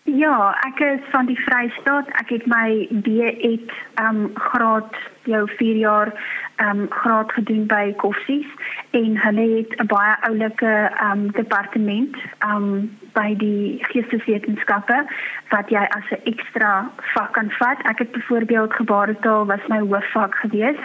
Ja, 0.04 0.56
ek 0.66 0.78
is 0.80 1.00
van 1.10 1.26
die 1.26 1.38
Vrystaat. 1.38 2.08
Ek 2.08 2.28
het 2.32 2.46
my 2.48 2.88
B.Ed 3.04 3.72
um 4.00 4.30
graad 4.34 4.96
jou 5.28 5.44
4 5.56 5.76
jaar 5.76 6.12
um 6.64 6.86
graad 6.90 7.32
gedoen 7.32 7.66
by 7.66 7.92
Koffsies 8.00 8.48
en 8.90 9.16
hulle 9.20 9.46
het 9.56 9.76
'n 9.76 9.86
baie 9.86 10.16
oulike 10.28 10.90
um 11.10 11.30
departement 11.32 12.16
um 12.46 12.96
by 13.12 13.34
die 13.38 13.78
geesteswetenskappe 13.92 14.98
wat 15.50 15.70
jy 15.70 15.82
as 15.96 16.06
'n 16.10 16.22
ekstra 16.32 16.90
vak 17.14 17.32
kan 17.32 17.50
vat. 17.58 17.78
Ek 17.90 17.98
het 17.98 18.12
byvoorbeeld 18.12 18.72
gebaretaal 18.72 19.46
was 19.46 19.66
my 19.68 19.80
hoofvak 19.80 20.34
gewees. 20.34 20.78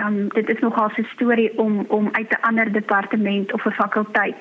Um 0.00 0.28
dit 0.28 0.48
is 0.48 0.60
nogal 0.60 0.90
'n 0.96 1.06
storie 1.14 1.58
om 1.58 1.84
om 1.88 2.08
uit 2.12 2.30
'n 2.30 2.40
ander 2.40 2.72
departement 2.72 3.52
of 3.52 3.66
'n 3.66 3.70
fakulteit 3.70 4.40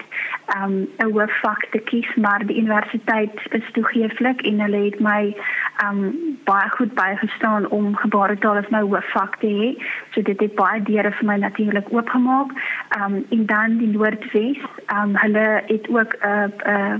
um 0.58 0.88
'n 0.98 1.12
hoofvak 1.12 1.66
te 1.72 1.80
kies, 1.80 2.16
maar 2.16 2.46
die 2.46 2.58
universiteit 2.58 3.40
is 3.50 3.72
toegeeflik 3.72 4.42
en 4.42 4.60
hulle 4.60 4.86
het 4.86 5.00
my 5.00 5.36
um 5.86 6.16
baie 6.44 6.70
goed 6.70 6.94
bygestaan 6.94 7.70
om 7.70 7.96
gebaretaal 7.96 8.56
as 8.56 8.70
my 8.70 8.82
hoofvak 8.82 9.36
te 9.40 9.48
hê. 9.48 9.84
So 10.10 10.22
dit 10.22 10.40
het 10.40 10.56
baie 10.56 10.82
deure 10.82 11.12
vir 11.12 11.26
my 11.26 11.38
natuurlik 11.38 11.88
oopgemaak. 11.92 12.52
Um 13.00 13.26
en 13.30 13.46
dan 13.46 13.78
die 13.78 13.88
Noordwes, 13.88 14.60
um 14.94 15.16
hulle 15.16 15.64
het 15.66 15.90
ook 15.90 16.16
'n 16.16 16.28
uh, 16.28 16.44
'n 16.44 16.70
uh, 16.70 16.96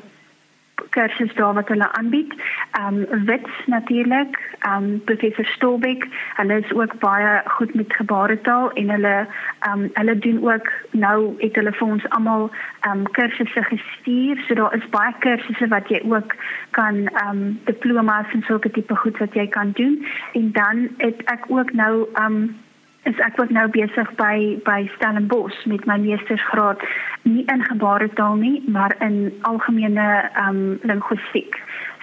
kursus 0.90 1.34
daar 1.34 1.54
wat 1.54 1.68
hulle 1.68 1.92
aanbied. 1.92 2.34
Ehm 2.72 3.06
um, 3.12 3.26
Wits 3.26 3.66
natuurlik, 3.66 4.40
ehm 4.60 4.84
um, 4.84 5.04
professor 5.04 5.46
Stolbeck, 5.46 6.08
hulle 6.36 6.60
is 6.60 6.74
ook 6.74 7.00
baie 7.00 7.42
goed 7.46 7.74
met 7.74 7.94
gebaretaal 7.94 8.72
en 8.72 8.90
hulle 8.90 9.28
ehm 9.60 9.80
um, 9.80 9.90
hulle 9.94 10.18
doen 10.18 10.52
ook 10.52 10.72
nou 10.92 11.34
het 11.38 11.56
hulle 11.56 11.72
vir 11.72 11.88
ons 11.88 12.10
almal 12.10 12.50
ehm 12.80 12.98
um, 12.98 13.12
kursusse 13.12 13.64
gestuur. 13.64 14.44
So 14.48 14.54
daar 14.54 14.76
is 14.76 14.90
baie 14.90 15.14
kursusse 15.20 15.68
wat 15.68 15.90
jy 15.90 16.02
ook 16.06 16.36
kan 16.70 17.06
ehm 17.08 17.30
um, 17.30 17.60
diplomas 17.66 18.34
en 18.34 18.42
sulke 18.42 18.72
tipe 18.72 18.96
goed 18.96 19.18
wat 19.18 19.34
jy 19.34 19.48
kan 19.48 19.72
doen. 19.72 20.06
En 20.34 20.52
dan 20.52 20.88
het 20.98 21.24
ek 21.24 21.46
ook 21.48 21.74
nou 21.74 22.08
ehm 22.14 22.26
um, 22.26 22.60
is 23.04 23.18
ek 23.18 23.40
ook 23.42 23.50
nou 23.50 23.68
besig 23.74 24.10
by 24.20 24.60
by 24.66 24.86
Stellenbosch 24.96 25.66
met 25.66 25.86
my 25.90 25.98
meestersgraad 25.98 26.84
nie 27.24 27.44
in 27.54 27.64
gebaretaal 27.66 28.36
nie 28.36 28.62
maar 28.68 28.96
in 29.00 29.34
algemene 29.50 30.08
ehm 30.34 30.48
um, 30.50 30.80
linguistiek. 30.82 31.58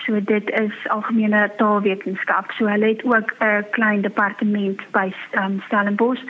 So 0.06 0.20
dit 0.24 0.50
is 0.50 0.74
algemene 0.88 1.50
taalwetenskap. 1.56 2.50
So 2.56 2.66
hulle 2.66 2.86
het 2.94 3.04
ook 3.04 3.34
'n 3.38 3.66
klein 3.70 4.00
departement 4.02 4.80
by 4.90 5.12
um, 5.42 5.60
Stellenbosch 5.66 6.22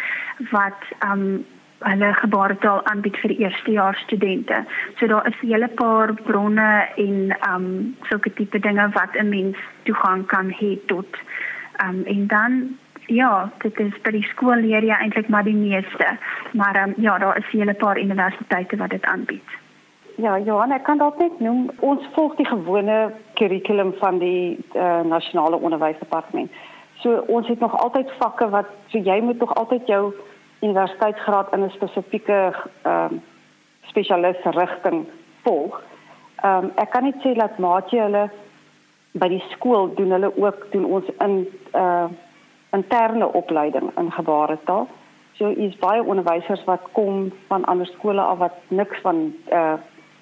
wat 0.51 0.83
ehm 0.99 1.13
um, 1.13 1.45
hulle 1.79 2.15
gebaretaal 2.15 2.85
aanbied 2.85 3.17
vir 3.17 3.31
eerstejaars 3.31 4.01
studente. 4.01 4.65
So 4.99 5.07
daar 5.07 5.27
is 5.27 5.41
'n 5.43 5.47
hele 5.47 5.69
paar 5.69 6.15
bronne 6.15 6.89
en 6.97 7.37
ehm 7.41 7.55
um, 7.55 7.97
sulke 8.03 8.33
tipe 8.33 8.59
dinge 8.59 8.89
wat 8.93 9.15
'n 9.15 9.29
mens 9.29 9.57
toegang 9.83 10.27
kan 10.27 10.51
hê 10.51 10.79
tot 10.87 11.17
ehm 11.77 11.89
um, 11.89 12.05
en 12.05 12.27
dan 12.27 12.79
Ja, 13.09 13.51
dit 13.59 13.79
is 13.81 13.95
by 14.05 14.11
die 14.13 14.27
skool 14.29 14.61
leer 14.61 14.85
jy 14.85 14.93
eintlik 14.93 15.31
maar 15.33 15.47
die 15.47 15.57
meeste. 15.57 16.09
Maar 16.53 16.77
um, 16.83 16.93
ja, 17.01 17.17
daar 17.19 17.39
is 17.41 17.47
hele 17.55 17.75
paar 17.75 18.01
universiteite 18.01 18.77
wat 18.77 18.91
dit 18.91 19.05
aanbied. 19.05 19.57
Ja, 20.21 20.35
Johan, 20.39 20.75
ek 20.77 20.85
kan 20.85 21.01
dalk 21.01 21.17
net 21.23 21.39
noem 21.41 21.71
ons 21.81 22.05
volg 22.13 22.35
die 22.37 22.47
gewone 22.49 22.99
kurrikulum 23.41 23.95
van 24.01 24.19
die 24.21 24.59
uh, 24.75 25.01
nasionale 25.09 25.57
onderwysdepartement. 25.57 26.53
So 27.01 27.23
ons 27.33 27.49
het 27.49 27.65
nog 27.65 27.79
altyd 27.81 28.13
vakke 28.19 28.51
wat 28.53 28.69
so 28.93 29.01
jy 29.01 29.21
moet 29.25 29.41
nog 29.41 29.55
altyd 29.57 29.87
jou 29.89 30.13
universiteitsgraad 30.61 31.53
in 31.55 31.65
'n 31.65 31.71
spesifieke 31.71 32.53
ehm 32.83 33.13
um, 33.13 33.23
spesialis 33.89 34.45
rigting 34.45 35.07
volg. 35.43 35.83
Ehm 36.43 36.65
um, 36.65 36.73
ek 36.77 36.91
kan 36.91 37.05
net 37.05 37.23
sê 37.25 37.33
dat 37.33 37.59
maatjie 37.59 38.01
hulle 38.01 38.29
by 39.13 39.29
die 39.29 39.45
skool 39.55 39.95
doen 39.95 40.11
hulle 40.11 40.33
ook 40.37 40.67
doen 40.73 40.85
ons 40.85 41.09
in 41.19 41.47
uh 41.73 42.11
interne 42.71 43.33
opleiding 43.33 43.91
in 43.97 44.13
gebaretaal. 44.13 44.89
So 45.33 45.49
is 45.49 45.77
baie 45.77 46.03
onderwysers 46.03 46.65
wat 46.65 46.81
kom 46.93 47.33
van 47.47 47.65
ander 47.65 47.87
skole 47.87 48.21
af 48.21 48.39
wat 48.39 48.55
niks 48.69 49.01
van 49.01 49.35
uh 49.53 49.73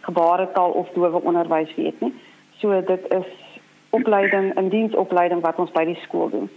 gebaretaal 0.01 0.71
of 0.71 0.89
dowe 0.95 1.23
onderwys 1.23 1.75
weet 1.75 2.01
nie. 2.01 2.15
So 2.59 2.83
dit 2.87 3.01
is 3.09 3.61
opleiding, 3.91 4.55
'n 4.55 4.69
diensopleiding 4.69 5.41
wat 5.41 5.57
ons 5.57 5.71
by 5.71 5.85
die 5.85 5.99
skool 6.03 6.31
doen. 6.31 6.51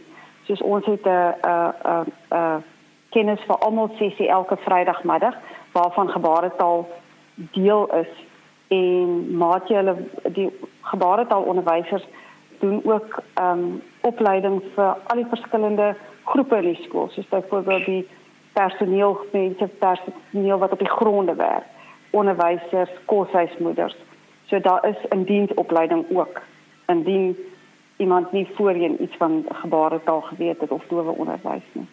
Soos 0.44 0.62
ons 0.62 0.86
het 0.86 1.06
'n 1.06 1.34
'n 1.42 1.74
'n 1.84 2.06
'n 2.30 2.64
kennis 3.10 3.42
vir 3.48 3.58
almal 3.58 3.90
sessie 3.98 4.30
elke 4.30 4.58
Vrydagmiddag 4.58 5.36
waarvan 5.72 6.10
gebaretaal 6.10 6.88
deel 7.36 7.90
is 7.96 8.12
en 8.68 9.38
maak 9.38 9.68
jy 9.68 9.76
hulle 9.76 9.96
die 10.34 10.50
gebaretaal 10.82 11.42
onderwysers 11.42 12.08
doen 12.60 12.82
ook 12.84 13.22
ehm 13.34 13.60
um, 13.60 13.82
opleiding 14.02 14.62
vir 14.76 14.98
al 15.08 15.16
die 15.22 15.30
verskillende 15.30 15.96
groepe 16.24 16.56
in 16.56 16.74
die 16.74 16.84
skool, 16.84 17.10
soos 17.10 17.28
byvoorbeeld 17.28 17.86
die 17.86 18.08
personeel, 18.54 19.18
mense 19.32 19.68
personeel 19.80 20.58
wat 20.58 20.72
op 20.72 20.80
die 20.80 20.90
gronde 20.90 21.36
werk, 21.36 21.66
onderwysers, 22.12 22.92
koshuismoeders. 23.06 23.96
So 24.50 24.60
daar 24.60 24.86
is 24.88 24.98
'n 25.10 25.24
diensopleiding 25.24 26.06
ook 26.10 26.42
indien 26.88 27.38
iemand 27.98 28.32
nie 28.32 28.48
voorheen 28.56 29.04
iets 29.04 29.16
van 29.18 29.46
gebaretaal 29.50 30.22
geweet 30.22 30.60
het 30.60 30.72
of 30.72 30.84
dowe 30.88 31.12
onderwys 31.12 31.68
nie. 31.72 31.88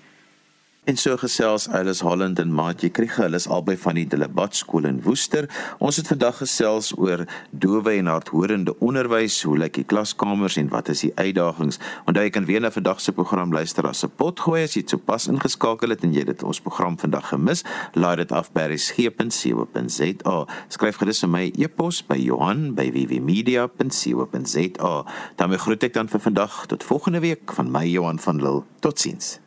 En 0.87 0.94
so 0.96 1.16
gesels 1.18 1.68
Alice 1.68 2.05
Holland 2.05 2.38
en 2.38 2.55
Maatjie 2.55 2.90
Kriege, 2.94 3.22
hulle 3.22 3.37
is 3.40 3.49
albei 3.51 3.75
van 3.83 3.94
die 3.99 4.05
Delabat 4.07 4.55
skool 4.55 4.85
in 4.87 5.01
Woester. 5.03 5.49
Ons 5.83 5.96
het 5.99 6.07
vandag 6.07 6.38
gesels 6.38 6.92
oor 6.94 7.27
dowe 7.51 7.90
en 7.90 8.07
hardhorende 8.07 8.70
onderwys, 8.79 9.42
hoe 9.42 9.59
lyk 9.59 9.75
die 9.81 9.85
klaskamers 9.90 10.55
en 10.62 10.70
wat 10.70 10.87
is 10.92 11.01
die 11.03 11.11
uitdagings? 11.16 11.81
Onthou 12.07 12.22
jy 12.22 12.31
kan 12.37 12.46
weer 12.46 12.62
na 12.62 12.70
vandag 12.70 13.03
se 13.03 13.11
program 13.16 13.51
luister 13.51 13.83
as 13.90 14.07
'n 14.07 14.14
potgooi 14.14 14.62
as 14.62 14.79
jy 14.79 14.87
sopas 14.87 15.27
ingeskakel 15.27 15.90
het 15.90 16.05
en 16.05 16.14
jy 16.14 16.25
dit 16.25 16.42
ons 16.42 16.61
program 16.61 16.99
vandag 16.99 17.29
gemis. 17.35 17.64
Laai 17.94 18.16
dit 18.16 18.33
af 18.33 18.53
by 18.53 18.61
resgep.co.za. 18.70 20.46
Skryf 20.68 20.96
gerus 20.96 21.20
vir 21.20 21.29
my 21.29 21.53
e-pos 21.59 22.07
by 22.07 22.16
Johan@wwmedia.co.za. 22.16 25.05
Dan 25.37 25.59
groet 25.59 25.83
ek 25.83 25.94
dan 25.94 26.09
vir 26.09 26.20
vandag 26.20 26.66
tot 26.66 26.85
volgende 26.85 27.20
week 27.20 27.53
van 27.53 27.70
my 27.70 27.87
Johan 27.87 28.18
van 28.18 28.37
Lille. 28.37 28.62
Totsiens. 28.81 29.46